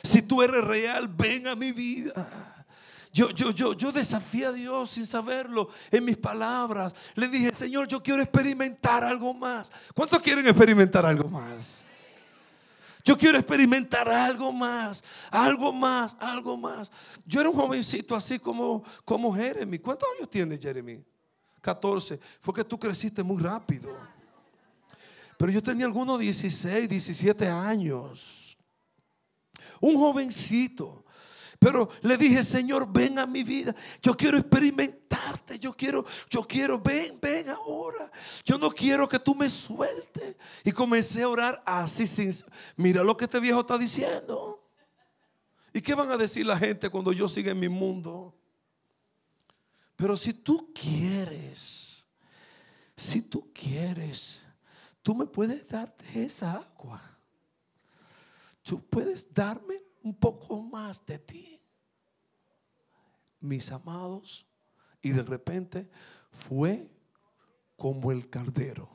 Si 0.06 0.22
tú 0.22 0.40
eres 0.42 0.64
real, 0.64 1.08
ven 1.08 1.46
a 1.48 1.56
mi 1.56 1.72
vida. 1.72 2.64
Yo, 3.12 3.30
yo, 3.30 3.50
yo, 3.50 3.72
yo 3.72 3.92
desafié 3.92 4.46
a 4.46 4.52
Dios 4.52 4.90
sin 4.90 5.06
saberlo 5.06 5.70
en 5.90 6.04
mis 6.04 6.16
palabras. 6.16 6.94
Le 7.14 7.28
dije, 7.28 7.52
Señor, 7.54 7.88
yo 7.88 8.02
quiero 8.02 8.22
experimentar 8.22 9.02
algo 9.02 9.32
más. 9.32 9.72
¿Cuántos 9.94 10.20
quieren 10.20 10.46
experimentar 10.46 11.06
algo 11.06 11.28
más? 11.28 11.84
Yo 13.02 13.16
quiero 13.16 13.38
experimentar 13.38 14.08
algo 14.08 14.52
más, 14.52 15.02
algo 15.30 15.72
más, 15.72 16.14
algo 16.20 16.56
más. 16.56 16.92
Yo 17.24 17.40
era 17.40 17.48
un 17.48 17.56
jovencito 17.56 18.14
así 18.14 18.38
como, 18.38 18.84
como 19.04 19.34
Jeremy. 19.34 19.78
¿Cuántos 19.78 20.08
años 20.16 20.28
tiene 20.28 20.58
Jeremy? 20.58 21.02
14. 21.62 22.20
Fue 22.40 22.52
que 22.52 22.64
tú 22.64 22.78
creciste 22.78 23.22
muy 23.22 23.42
rápido. 23.42 23.96
Pero 25.38 25.50
yo 25.50 25.62
tenía 25.62 25.86
algunos 25.86 26.18
16, 26.18 26.88
17 26.88 27.48
años 27.48 28.45
un 29.80 29.96
jovencito. 29.96 31.04
Pero 31.58 31.88
le 32.02 32.16
dije, 32.16 32.42
Señor, 32.42 32.90
ven 32.90 33.18
a 33.18 33.26
mi 33.26 33.42
vida. 33.42 33.74
Yo 34.02 34.14
quiero 34.14 34.38
experimentarte. 34.38 35.58
Yo 35.58 35.72
quiero, 35.72 36.04
yo 36.28 36.42
quiero, 36.42 36.78
ven, 36.78 37.18
ven 37.20 37.48
ahora. 37.48 38.10
Yo 38.44 38.58
no 38.58 38.70
quiero 38.70 39.08
que 39.08 39.18
tú 39.18 39.34
me 39.34 39.48
sueltes. 39.48 40.36
Y 40.64 40.72
comencé 40.72 41.22
a 41.22 41.28
orar 41.28 41.62
así 41.64 42.06
sin. 42.06 42.32
Mira 42.76 43.02
lo 43.02 43.16
que 43.16 43.24
este 43.24 43.40
viejo 43.40 43.60
está 43.60 43.78
diciendo. 43.78 44.62
¿Y 45.72 45.80
qué 45.80 45.94
van 45.94 46.10
a 46.10 46.16
decir 46.16 46.46
la 46.46 46.58
gente 46.58 46.88
cuando 46.90 47.12
yo 47.12 47.28
siga 47.28 47.52
en 47.52 47.60
mi 47.60 47.68
mundo? 47.68 48.34
Pero 49.96 50.16
si 50.16 50.34
tú 50.34 50.72
quieres, 50.74 52.06
si 52.96 53.22
tú 53.22 53.50
quieres, 53.52 54.44
tú 55.02 55.14
me 55.14 55.26
puedes 55.26 55.66
dar 55.68 55.94
esa 56.14 56.52
agua 56.52 57.15
tú 58.66 58.80
puedes 58.80 59.32
darme 59.32 59.80
un 60.02 60.12
poco 60.12 60.60
más 60.60 61.06
de 61.06 61.20
ti, 61.20 61.60
mis 63.40 63.70
amados. 63.70 64.44
Y 65.00 65.10
de 65.10 65.22
repente 65.22 65.88
fue 66.32 66.90
como 67.76 68.10
el 68.10 68.28
cardero 68.28 68.88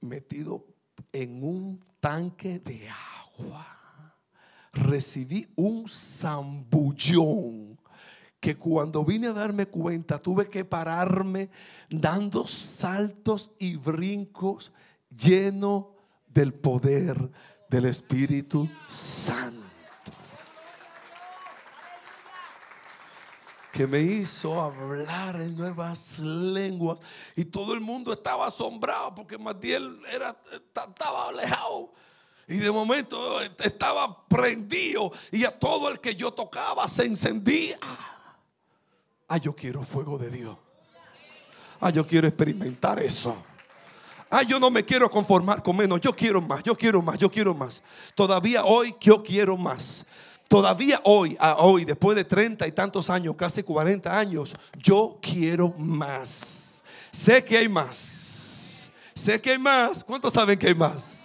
metido 0.00 0.66
en 1.12 1.44
un 1.44 1.84
tanque 2.00 2.58
de 2.58 2.88
agua. 2.88 4.16
Recibí 4.72 5.48
un 5.54 5.86
zambullón 5.88 7.78
que 8.40 8.56
cuando 8.56 9.04
vine 9.04 9.28
a 9.28 9.32
darme 9.32 9.66
cuenta 9.66 10.20
tuve 10.20 10.48
que 10.48 10.64
pararme 10.64 11.50
dando 11.88 12.46
saltos 12.48 13.52
y 13.60 13.76
brincos 13.76 14.72
lleno 15.08 15.94
del 16.26 16.52
poder 16.52 17.30
del 17.68 17.84
Espíritu 17.86 18.68
Santo. 18.86 19.58
Que 23.72 23.86
me 23.86 24.00
hizo 24.00 24.60
hablar 24.60 25.40
en 25.40 25.56
nuevas 25.56 26.18
lenguas. 26.18 26.98
Y 27.36 27.44
todo 27.44 27.74
el 27.74 27.80
mundo 27.80 28.12
estaba 28.12 28.46
asombrado 28.46 29.14
porque 29.14 29.38
Matiel 29.38 30.00
era, 30.12 30.36
estaba 30.52 31.28
alejado. 31.28 31.92
Y 32.48 32.56
de 32.56 32.70
momento 32.70 33.40
estaba 33.40 34.26
prendido. 34.26 35.12
Y 35.30 35.44
a 35.44 35.56
todo 35.56 35.90
el 35.90 36.00
que 36.00 36.16
yo 36.16 36.32
tocaba 36.32 36.88
se 36.88 37.04
encendía. 37.04 37.78
Ah, 39.28 39.36
yo 39.36 39.54
quiero 39.54 39.82
fuego 39.82 40.16
de 40.16 40.30
Dios. 40.30 40.56
Ah, 41.80 41.90
yo 41.90 42.06
quiero 42.06 42.26
experimentar 42.26 43.00
eso. 43.00 43.36
Ah, 44.30 44.42
yo 44.42 44.60
no 44.60 44.70
me 44.70 44.84
quiero 44.84 45.10
conformar 45.10 45.62
con 45.62 45.76
menos. 45.76 46.00
Yo 46.00 46.14
quiero 46.14 46.40
más, 46.40 46.62
yo 46.62 46.76
quiero 46.76 47.00
más, 47.00 47.18
yo 47.18 47.30
quiero 47.30 47.54
más. 47.54 47.82
Todavía 48.14 48.64
hoy 48.64 48.94
yo 49.00 49.22
quiero 49.22 49.56
más. 49.56 50.04
Todavía 50.48 51.00
hoy, 51.04 51.36
a 51.38 51.56
hoy, 51.58 51.84
después 51.84 52.16
de 52.16 52.24
treinta 52.24 52.66
y 52.66 52.72
tantos 52.72 53.10
años, 53.10 53.34
casi 53.36 53.62
40 53.62 54.18
años, 54.18 54.54
yo 54.78 55.18
quiero 55.20 55.68
más. 55.76 56.82
Sé 57.10 57.44
que 57.44 57.58
hay 57.58 57.68
más. 57.68 58.90
Sé 59.14 59.40
que 59.40 59.50
hay 59.50 59.58
más. 59.58 60.02
¿Cuántos 60.04 60.32
saben 60.32 60.58
que 60.58 60.68
hay 60.68 60.74
más? 60.74 61.24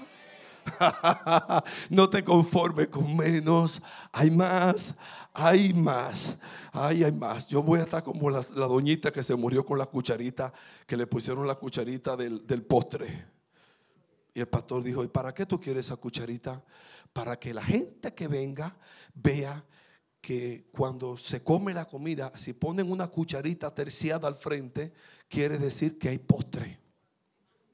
no 1.89 2.09
te 2.09 2.23
conformes 2.23 2.87
con 2.87 3.15
menos. 3.15 3.81
Hay 4.11 4.29
más. 4.29 4.93
Hay 5.33 5.73
más. 5.73 6.35
Ay, 6.75 7.03
hay 7.03 7.11
más. 7.11 7.47
Yo 7.47 7.61
voy 7.61 7.79
a 7.79 7.83
estar 7.83 8.03
como 8.03 8.31
la, 8.31 8.43
la 8.55 8.65
doñita 8.65 9.11
que 9.11 9.21
se 9.21 9.35
murió 9.35 9.63
con 9.63 9.77
la 9.77 9.85
cucharita, 9.85 10.51
que 10.87 10.97
le 10.97 11.05
pusieron 11.05 11.45
la 11.45 11.53
cucharita 11.53 12.17
del, 12.17 12.47
del 12.47 12.63
postre. 12.63 13.27
Y 14.33 14.39
el 14.39 14.47
pastor 14.47 14.81
dijo, 14.81 15.03
¿y 15.03 15.07
para 15.07 15.35
qué 15.35 15.45
tú 15.45 15.59
quieres 15.59 15.85
esa 15.85 15.97
cucharita? 15.97 16.63
Para 17.13 17.37
que 17.37 17.53
la 17.53 17.63
gente 17.63 18.15
que 18.15 18.27
venga 18.27 18.75
vea 19.13 19.63
que 20.19 20.65
cuando 20.71 21.15
se 21.15 21.43
come 21.43 21.75
la 21.75 21.85
comida, 21.85 22.31
si 22.35 22.53
ponen 22.53 22.91
una 22.91 23.07
cucharita 23.07 23.71
terciada 23.75 24.27
al 24.27 24.35
frente, 24.35 24.93
quiere 25.27 25.59
decir 25.59 25.99
que 25.99 26.09
hay 26.09 26.17
postre. 26.17 26.79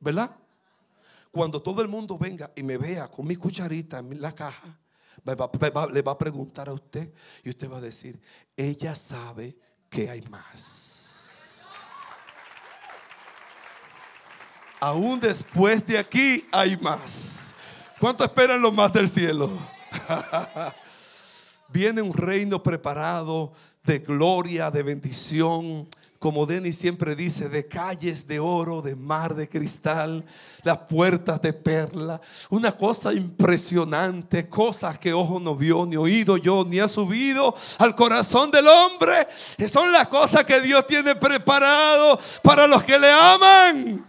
¿Verdad? 0.01 0.35
Cuando 1.31 1.61
todo 1.61 1.81
el 1.81 1.87
mundo 1.87 2.17
venga 2.17 2.51
y 2.53 2.63
me 2.63 2.77
vea 2.77 3.07
con 3.07 3.25
mi 3.25 3.37
cucharita 3.37 3.99
en 3.99 4.19
la 4.19 4.33
caja, 4.33 4.77
le 5.23 6.01
va 6.01 6.11
a 6.11 6.17
preguntar 6.17 6.69
a 6.69 6.73
usted 6.73 7.11
y 7.43 7.49
usted 7.49 7.69
va 7.69 7.77
a 7.77 7.81
decir, 7.81 8.19
ella 8.55 8.95
sabe 8.95 9.57
que 9.89 10.09
hay 10.09 10.21
más. 10.23 10.99
Aún 14.79 15.19
después 15.19 15.85
de 15.85 15.97
aquí 15.97 16.47
hay 16.51 16.77
más. 16.77 17.53
¿Cuánto 17.99 18.23
esperan 18.23 18.61
los 18.61 18.73
más 18.73 18.93
del 18.93 19.09
cielo? 19.09 19.51
Viene 21.67 22.01
un 22.01 22.13
reino 22.13 22.63
preparado 22.63 23.51
de 23.83 23.99
gloria, 23.99 24.71
de 24.71 24.83
bendición. 24.83 25.89
Como 26.19 26.45
Denis 26.45 26.77
siempre 26.77 27.15
dice, 27.15 27.47
de 27.47 27.65
calles 27.65 28.27
de 28.27 28.41
oro, 28.41 28.81
de 28.81 28.93
mar 28.93 29.35
de 29.35 29.47
cristal, 29.47 30.25
las 30.63 30.79
puertas 30.79 31.41
de 31.41 31.53
perla. 31.53 32.19
Una 32.49 32.73
cosa 32.73 33.13
impresionante, 33.13 34.49
cosas 34.49 34.97
que 34.97 35.13
ojo 35.13 35.39
no 35.39 35.55
vio, 35.55 35.85
ni 35.85 35.95
oído 35.95 36.35
yo, 36.35 36.65
ni 36.67 36.79
ha 36.79 36.89
subido 36.89 37.55
al 37.77 37.95
corazón 37.95 38.51
del 38.51 38.67
hombre. 38.67 39.29
Son 39.69 39.93
las 39.93 40.09
cosas 40.09 40.43
que 40.43 40.59
Dios 40.59 40.85
tiene 40.87 41.15
preparado 41.15 42.19
para 42.43 42.67
los 42.67 42.83
que 42.83 42.99
le 42.99 43.09
aman. 43.09 44.05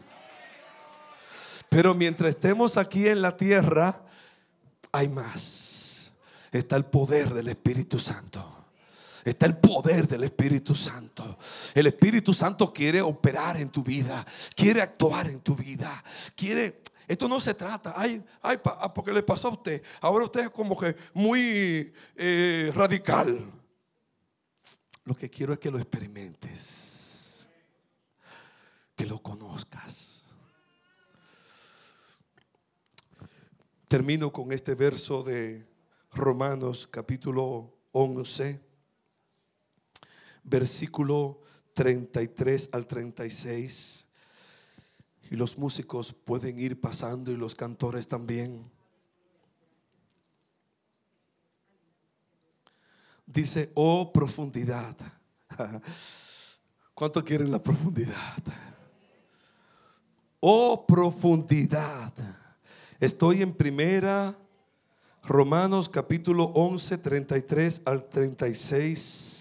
Pero 1.69 1.95
mientras 1.95 2.31
estemos 2.31 2.77
aquí 2.77 3.07
en 3.07 3.23
la 3.23 3.37
tierra, 3.37 4.01
hay 4.91 5.09
más. 5.09 6.13
Está 6.51 6.75
el 6.75 6.87
poder 6.87 7.33
del 7.33 7.47
Espíritu 7.47 8.01
Santo. 8.01 8.60
Está 9.25 9.47
el 9.47 9.57
poder 9.57 10.09
del 10.09 10.25
Espíritu 10.25 10.75
Santo. 10.75 11.39
El 11.75 11.87
Espíritu 11.87 12.33
Santo 12.33 12.73
quiere 12.73 13.01
operar 13.03 13.57
en 13.57 13.71
tu 13.71 13.83
vida, 13.83 14.27
quiere 14.55 14.81
actuar 14.81 15.29
en 15.29 15.41
tu 15.41 15.55
vida, 15.55 16.03
quiere... 16.35 16.83
Esto 17.07 17.29
no 17.29 17.41
se 17.41 17.55
trata, 17.55 17.93
ay, 17.97 18.25
ay, 18.41 18.61
ah, 18.65 18.95
porque 18.95 19.13
le 19.13 19.25
pasó 19.25 19.49
a 19.49 19.53
usted. 19.53 19.83
Ahora 20.01 20.27
usted 20.27 20.43
es 20.43 20.51
como 20.51 20.79
que 20.79 20.95
muy 21.13 21.93
eh, 22.15 22.71
radical. 22.73 23.51
Lo 25.05 25.17
que 25.17 25.29
quiero 25.29 25.53
es 25.53 25.59
que 25.59 25.73
lo 25.73 25.79
experimentes, 25.79 27.49
que 28.95 29.07
lo 29.07 29.21
conozcas. 29.21 30.25
Termino 33.89 34.33
con 34.33 34.53
este 34.53 34.77
verso 34.77 35.25
de 35.25 35.67
Romanos 36.13 36.87
capítulo 36.87 37.77
11, 37.91 38.70
versículo 40.43 41.41
33 41.75 42.71
al 42.73 42.87
36. 42.87 44.07
Y 45.31 45.37
los 45.37 45.57
músicos 45.57 46.13
pueden 46.13 46.59
ir 46.59 46.81
pasando 46.81 47.31
y 47.31 47.37
los 47.37 47.55
cantores 47.55 48.09
también. 48.09 48.71
Dice, 53.27 53.71
oh 53.75 54.13
profundidad. 54.13 54.97
¿Cuánto 56.95 57.25
quieren 57.25 57.51
la 57.51 57.63
profundidad? 57.63 58.43
Oh 60.41 60.85
profundidad. 60.87 62.13
Estoy 62.99 63.43
en 63.43 63.53
primera 63.53 64.37
Romanos 65.23 65.89
capítulo 65.89 66.45
11, 66.45 66.99
33 66.99 67.83
al 67.85 68.09
36. 68.09 69.40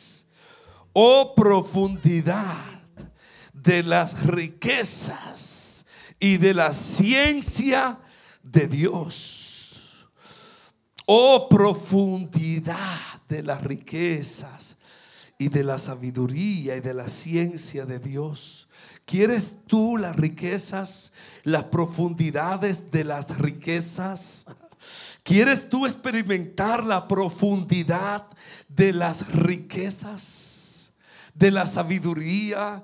Oh 0.93 1.33
profundidad 1.35 2.81
de 3.53 3.83
las 3.83 4.25
riquezas 4.25 5.85
y 6.19 6.37
de 6.37 6.53
la 6.53 6.73
ciencia 6.73 7.99
de 8.43 8.67
Dios. 8.67 10.09
Oh 11.05 11.47
profundidad 11.49 13.21
de 13.27 13.43
las 13.43 13.63
riquezas 13.63 14.77
y 15.37 15.49
de 15.49 15.63
la 15.63 15.79
sabiduría 15.79 16.75
y 16.75 16.81
de 16.81 16.93
la 16.93 17.07
ciencia 17.07 17.85
de 17.85 17.99
Dios. 17.99 18.67
¿Quieres 19.05 19.65
tú 19.65 19.97
las 19.97 20.15
riquezas, 20.15 21.13
las 21.43 21.63
profundidades 21.65 22.91
de 22.91 23.03
las 23.05 23.37
riquezas? 23.37 24.45
¿Quieres 25.23 25.69
tú 25.69 25.85
experimentar 25.85 26.83
la 26.83 27.07
profundidad 27.07 28.27
de 28.67 28.93
las 28.93 29.31
riquezas, 29.31 30.58
de 31.39 31.51
la 31.51 31.65
sabiduría 31.65 32.83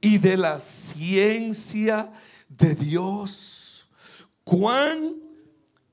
y 0.00 0.18
de 0.18 0.36
la 0.36 0.60
ciencia 0.60 2.12
de 2.48 2.74
Dios? 2.74 3.88
¿Cuán 4.44 5.14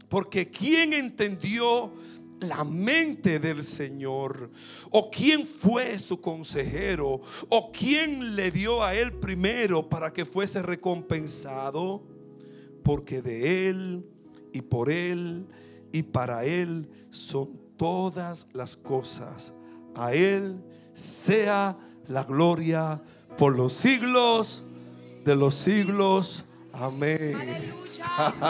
Porque 0.09 0.49
¿quién 0.49 0.93
entendió 0.93 1.93
la 2.41 2.65
mente 2.65 3.39
del 3.39 3.65
Señor? 3.65 4.51
¿O 4.91 5.11
quién 5.11 5.47
fue 5.47 5.99
su 5.99 6.21
consejero? 6.21 7.21
¿O 7.49 7.73
quién 7.73 8.37
le 8.37 8.51
dio 8.51 8.83
a 8.83 8.95
él 8.95 9.13
primero 9.13 9.89
para 9.89 10.13
que 10.13 10.25
fuese 10.25 10.63
recompensado? 10.63 12.03
Porque 12.83 13.21
de 13.21 13.69
él 13.69 14.07
y 14.53 14.63
por 14.63 14.91
él 14.91 15.47
y 15.93 16.03
para 16.03 16.45
él 16.45 16.89
son 17.11 17.51
todas 17.77 18.49
las 18.53 18.77
cosas. 18.77 19.53
A 19.95 20.13
él 20.13 20.63
sea 20.93 21.77
la 22.07 22.25
gloria 22.25 23.01
por 23.37 23.57
los 23.57 23.73
siglos 23.73 24.63
de 25.25 25.37
los 25.37 25.55
siglos. 25.55 26.45
Amén. 26.73 27.73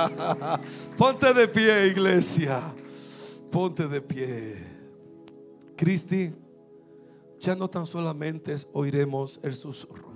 Ponte 0.97 1.33
de 1.33 1.49
pie, 1.49 1.89
iglesia. 1.89 2.61
Ponte 3.51 3.87
de 3.87 4.01
pie. 4.01 4.67
Cristi, 5.77 6.33
ya 7.39 7.55
no 7.55 7.69
tan 7.69 7.87
solamente 7.87 8.55
oiremos 8.73 9.39
el 9.43 9.55
susurro. 9.55 10.09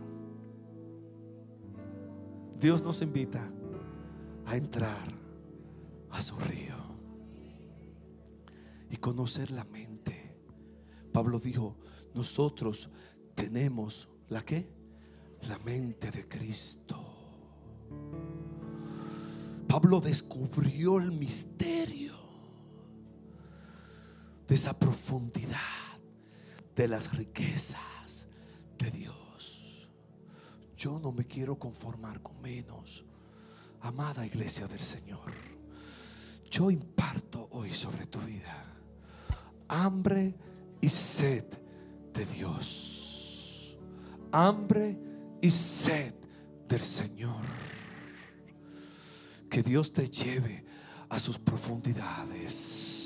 Dios 2.58 2.82
nos 2.82 3.00
invita 3.02 3.48
a 4.46 4.56
entrar 4.56 5.02
a 6.10 6.20
su 6.20 6.36
río 6.36 6.81
y 8.92 8.98
conocer 8.98 9.50
la 9.50 9.64
mente. 9.64 10.36
Pablo 11.12 11.40
dijo, 11.40 11.78
nosotros 12.14 12.90
tenemos 13.34 14.10
la 14.28 14.44
que? 14.44 14.70
La 15.40 15.58
mente 15.58 16.10
de 16.10 16.28
Cristo. 16.28 17.02
Pablo 19.66 19.98
descubrió 19.98 20.98
el 20.98 21.10
misterio 21.10 22.12
de 24.46 24.54
esa 24.54 24.78
profundidad 24.78 25.56
de 26.76 26.86
las 26.86 27.16
riquezas 27.16 28.28
de 28.76 28.90
Dios. 28.90 29.88
Yo 30.76 30.98
no 30.98 31.12
me 31.12 31.26
quiero 31.26 31.58
conformar 31.58 32.20
con 32.20 32.42
menos. 32.42 33.06
Amada 33.80 34.26
iglesia 34.26 34.68
del 34.68 34.80
Señor, 34.80 35.32
yo 36.50 36.70
imparto 36.70 37.48
hoy 37.52 37.72
sobre 37.72 38.06
tu 38.06 38.20
vida 38.20 38.71
hambre 39.72 40.34
y 40.80 40.88
sed 40.88 41.44
de 42.12 42.26
Dios. 42.26 43.78
Hambre 44.30 44.98
y 45.40 45.50
sed 45.50 46.14
del 46.68 46.80
Señor. 46.80 47.42
Que 49.48 49.62
Dios 49.62 49.92
te 49.92 50.08
lleve 50.08 50.64
a 51.08 51.18
sus 51.18 51.38
profundidades. 51.38 53.01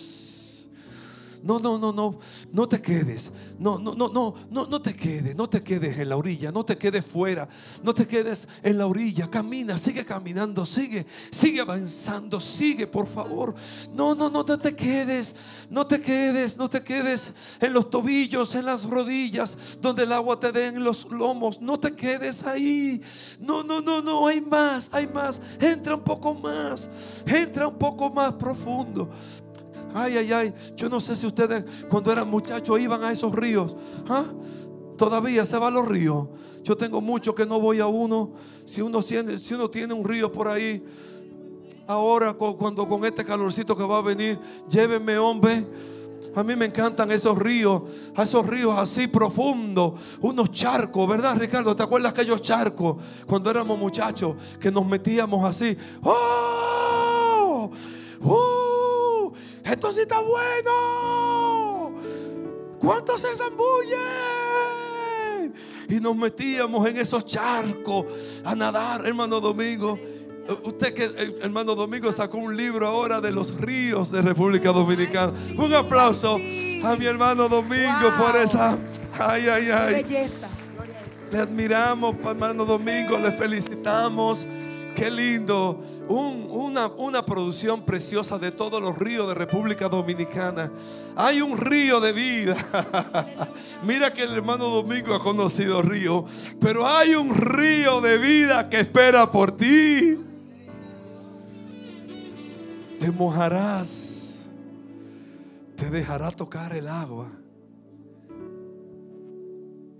No, 1.46 1.60
no, 1.60 1.78
no, 1.78 1.92
no, 1.92 2.18
no 2.52 2.68
te 2.68 2.82
quedes. 2.82 3.30
No, 3.56 3.78
no, 3.78 3.94
no, 3.94 4.08
no, 4.08 4.34
no, 4.50 4.66
no 4.66 4.82
te 4.82 4.96
quedes. 4.96 5.36
No 5.36 5.48
te 5.48 5.62
quedes 5.62 5.96
en 5.96 6.08
la 6.08 6.16
orilla. 6.16 6.50
No 6.50 6.64
te 6.64 6.76
quedes 6.76 7.06
fuera. 7.06 7.48
No 7.84 7.94
te 7.94 8.04
quedes 8.04 8.48
en 8.64 8.78
la 8.78 8.86
orilla. 8.88 9.30
Camina, 9.30 9.78
sigue 9.78 10.04
caminando, 10.04 10.66
sigue, 10.66 11.06
sigue 11.30 11.60
avanzando, 11.60 12.40
sigue, 12.40 12.88
por 12.88 13.06
favor. 13.06 13.54
No, 13.94 14.16
no, 14.16 14.28
no 14.28 14.44
te, 14.44 14.58
te 14.58 14.74
quedes. 14.74 15.36
No 15.70 15.86
te 15.86 16.00
quedes, 16.00 16.58
no 16.58 16.68
te 16.68 16.82
quedes 16.82 17.32
en 17.60 17.72
los 17.72 17.90
tobillos, 17.90 18.52
en 18.56 18.64
las 18.64 18.82
rodillas, 18.84 19.56
donde 19.80 20.02
el 20.02 20.10
agua 20.10 20.40
te 20.40 20.50
dé 20.50 20.66
en 20.66 20.82
los 20.82 21.08
lomos. 21.12 21.60
No 21.60 21.78
te 21.78 21.94
quedes 21.94 22.42
ahí. 22.42 23.00
No, 23.38 23.62
no, 23.62 23.80
no, 23.80 24.02
no, 24.02 24.26
hay 24.26 24.40
más, 24.40 24.90
hay 24.92 25.06
más. 25.06 25.40
Entra 25.60 25.94
un 25.94 26.02
poco 26.02 26.34
más. 26.34 26.90
Entra 27.24 27.68
un 27.68 27.78
poco 27.78 28.10
más 28.10 28.32
profundo. 28.32 29.08
Ay, 29.98 30.16
ay, 30.18 30.32
ay. 30.32 30.54
Yo 30.76 30.90
no 30.90 31.00
sé 31.00 31.16
si 31.16 31.26
ustedes 31.26 31.64
cuando 31.88 32.12
eran 32.12 32.28
muchachos 32.28 32.78
iban 32.78 33.02
a 33.02 33.10
esos 33.12 33.34
ríos. 33.34 33.74
¿Ah? 34.08 34.26
Todavía 34.98 35.44
se 35.46 35.58
va 35.58 35.68
a 35.68 35.70
los 35.70 35.86
ríos. 35.88 36.28
Yo 36.62 36.76
tengo 36.76 37.00
mucho 37.00 37.34
que 37.34 37.46
no 37.46 37.58
voy 37.58 37.80
a 37.80 37.86
uno. 37.86 38.32
Si 38.66 38.82
uno 38.82 39.02
tiene, 39.02 39.38
si 39.38 39.54
uno 39.54 39.70
tiene 39.70 39.94
un 39.94 40.04
río 40.04 40.30
por 40.30 40.48
ahí, 40.48 40.84
ahora 41.86 42.34
cu- 42.34 42.58
cuando 42.58 42.86
con 42.86 43.04
este 43.06 43.24
calorcito 43.24 43.74
que 43.74 43.84
va 43.84 43.98
a 43.98 44.02
venir, 44.02 44.38
llévenme, 44.68 45.16
hombre. 45.16 45.66
A 46.34 46.42
mí 46.44 46.54
me 46.54 46.66
encantan 46.66 47.10
esos 47.10 47.38
ríos, 47.38 47.80
esos 48.18 48.46
ríos 48.46 48.76
así 48.76 49.06
profundos, 49.06 49.94
unos 50.20 50.50
charcos, 50.50 51.08
¿verdad, 51.08 51.34
Ricardo? 51.38 51.74
¿Te 51.74 51.82
acuerdas 51.82 52.12
aquellos 52.12 52.42
charcos 52.42 52.96
cuando 53.26 53.48
éramos 53.50 53.78
muchachos 53.78 54.34
que 54.60 54.70
nos 54.70 54.84
metíamos 54.86 55.42
así? 55.46 55.74
¡Oh! 56.02 57.70
¡Uh! 58.20 58.65
¡Esto 59.66 59.90
sí 59.92 60.00
está 60.02 60.20
bueno! 60.20 61.92
¿Cuántos 62.78 63.20
se 63.22 63.28
zambullen? 63.34 63.96
Y 65.88 66.00
nos 66.00 66.16
metíamos 66.16 66.88
en 66.88 66.96
esos 66.98 67.26
charcos 67.26 68.04
a 68.44 68.54
nadar, 68.54 69.06
hermano 69.06 69.40
Domingo. 69.40 69.98
Usted 70.64 70.94
que 70.94 71.04
eh, 71.06 71.38
hermano 71.42 71.74
Domingo 71.74 72.12
sacó 72.12 72.38
un 72.38 72.56
libro 72.56 72.86
ahora 72.86 73.20
de 73.20 73.32
los 73.32 73.52
ríos 73.56 74.12
de 74.12 74.22
República 74.22 74.70
Dominicana. 74.72 75.32
Un 75.58 75.74
aplauso 75.74 76.36
a 76.36 76.96
mi 76.96 77.06
hermano 77.06 77.48
Domingo 77.48 78.12
Wow. 78.16 78.26
por 78.26 78.36
esa. 78.36 78.78
Ay, 79.18 79.48
ay, 79.48 79.70
ay. 79.70 79.94
belleza. 80.04 80.46
Le 81.32 81.38
admiramos, 81.40 82.14
hermano 82.24 82.64
Domingo, 82.64 83.18
le 83.18 83.32
felicitamos. 83.32 84.46
Qué 84.96 85.10
lindo. 85.10 85.78
Un- 86.08 86.46
una, 86.50 86.86
una 86.86 87.22
producción 87.24 87.82
preciosa 87.84 88.38
de 88.38 88.50
todos 88.50 88.80
los 88.80 88.98
ríos 88.98 89.28
de 89.28 89.34
República 89.34 89.90
Dominicana. 89.90 90.72
Hay 91.14 91.42
un 91.42 91.58
río 91.58 92.00
de 92.00 92.12
vida. 92.14 92.56
Mira 93.84 94.10
que 94.14 94.22
el 94.22 94.32
hermano 94.32 94.64
Domingo 94.70 95.14
ha 95.14 95.18
conocido 95.22 95.82
río, 95.82 96.24
pero 96.62 96.86
hay 96.86 97.14
un 97.14 97.34
río 97.34 98.00
de 98.00 98.16
vida 98.16 98.70
que 98.70 98.80
espera 98.80 99.30
por 99.30 99.52
ti. 99.54 100.18
Te 102.98 103.10
mojarás. 103.10 104.46
Te 105.76 105.90
dejará 105.90 106.30
tocar 106.30 106.74
el 106.74 106.88
agua. 106.88 107.28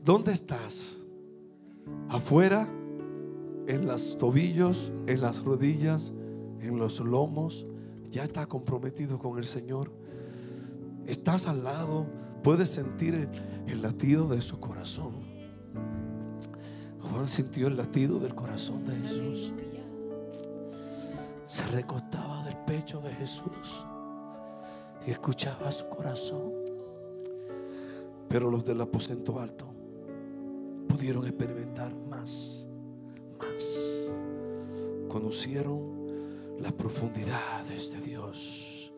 ¿Dónde 0.02 0.32
estás? 0.32 1.04
¿Afuera? 2.08 2.66
¿En 3.66 3.86
los 3.86 4.16
tobillos? 4.18 4.92
¿En 5.06 5.20
las 5.20 5.42
rodillas? 5.42 6.12
¿En 6.60 6.78
los 6.78 7.00
lomos? 7.00 7.66
¿Ya 8.10 8.22
está 8.22 8.46
comprometido 8.46 9.18
con 9.18 9.38
el 9.38 9.44
Señor? 9.44 9.90
¿Estás 11.06 11.46
al 11.46 11.64
lado? 11.64 12.06
¿Puedes 12.42 12.68
sentir 12.68 13.14
el, 13.14 13.28
el 13.66 13.82
latido 13.82 14.28
de 14.28 14.40
su 14.40 14.60
corazón? 14.60 15.14
Juan 17.00 17.28
sintió 17.28 17.68
el 17.68 17.76
latido 17.76 18.18
del 18.20 18.34
corazón 18.34 18.84
de 18.86 18.96
Jesús. 18.96 19.52
Se 21.44 21.66
recostaba 21.68 22.44
del 22.44 22.56
pecho 22.58 23.00
de 23.00 23.12
Jesús 23.14 23.86
y 25.06 25.10
escuchaba 25.10 25.70
su 25.72 25.88
corazón. 25.88 26.52
Pero 28.28 28.50
los 28.50 28.64
del 28.64 28.80
aposento 28.80 29.40
alto 29.40 29.66
pudieron 30.88 31.26
experimentar 31.26 31.94
más, 31.94 32.16
más. 32.16 32.65
Conocieron 35.16 36.60
las 36.60 36.74
profundidades 36.74 37.90
de 37.90 38.00
Dios, 38.02 38.92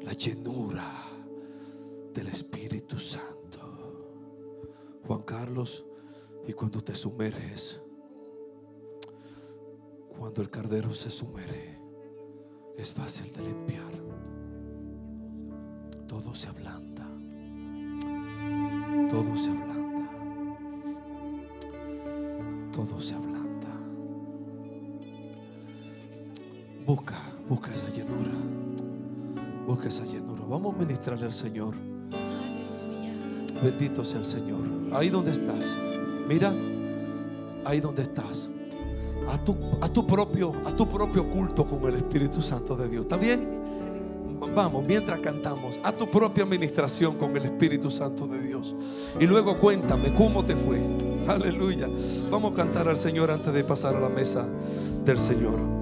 la 0.00 0.12
llenura 0.12 1.08
del 2.14 2.28
Espíritu 2.28 3.00
Santo. 3.00 3.32
Juan 5.08 5.22
Carlos, 5.22 5.84
y 6.46 6.52
cuando 6.52 6.80
te 6.80 6.94
sumerges, 6.94 7.80
cuando 10.16 10.40
el 10.40 10.48
cardero 10.50 10.94
se 10.94 11.10
sumerge, 11.10 11.76
es 12.78 12.92
fácil 12.92 13.32
de 13.32 13.42
limpiar. 13.42 13.92
Todo 16.06 16.32
se 16.32 16.46
ablanda. 16.46 17.10
Todo 19.10 19.36
se 19.36 19.50
ablanda. 19.50 20.10
Todo 22.72 23.00
se 23.00 23.14
ablanda. 23.14 23.33
Busca, 26.94 27.18
busca 27.48 27.74
esa 27.74 27.88
llenura. 27.88 28.30
Busca 29.66 29.88
esa 29.88 30.04
llenura. 30.04 30.44
Vamos 30.48 30.76
a 30.76 30.78
ministrarle 30.78 31.26
al 31.26 31.32
Señor. 31.32 31.74
Bendito 33.60 34.04
sea 34.04 34.20
el 34.20 34.24
Señor. 34.24 34.60
Ahí 34.92 35.08
donde 35.08 35.32
estás. 35.32 35.76
Mira, 36.28 36.54
ahí 37.64 37.80
donde 37.80 38.04
estás. 38.04 38.48
A 39.28 39.36
tu, 39.38 39.56
a 39.80 39.88
tu 39.88 40.06
propio, 40.06 40.52
a 40.64 40.70
tu 40.70 40.88
propio 40.88 41.28
culto 41.28 41.64
con 41.64 41.84
el 41.88 41.96
Espíritu 41.96 42.40
Santo 42.40 42.76
de 42.76 42.88
Dios. 42.88 43.02
¿Está 43.02 43.16
bien? 43.16 43.58
Vamos, 44.54 44.84
mientras 44.86 45.18
cantamos, 45.18 45.80
a 45.82 45.90
tu 45.90 46.08
propia 46.08 46.44
administración 46.44 47.16
con 47.18 47.36
el 47.36 47.42
Espíritu 47.42 47.90
Santo 47.90 48.28
de 48.28 48.40
Dios. 48.40 48.72
Y 49.18 49.26
luego 49.26 49.58
cuéntame 49.58 50.14
cómo 50.14 50.44
te 50.44 50.54
fue. 50.54 50.80
Aleluya. 51.26 51.88
Vamos 52.30 52.52
a 52.52 52.54
cantar 52.54 52.88
al 52.88 52.98
Señor 52.98 53.32
antes 53.32 53.52
de 53.52 53.64
pasar 53.64 53.96
a 53.96 54.00
la 54.00 54.10
mesa 54.10 54.46
del 55.04 55.18
Señor. 55.18 55.73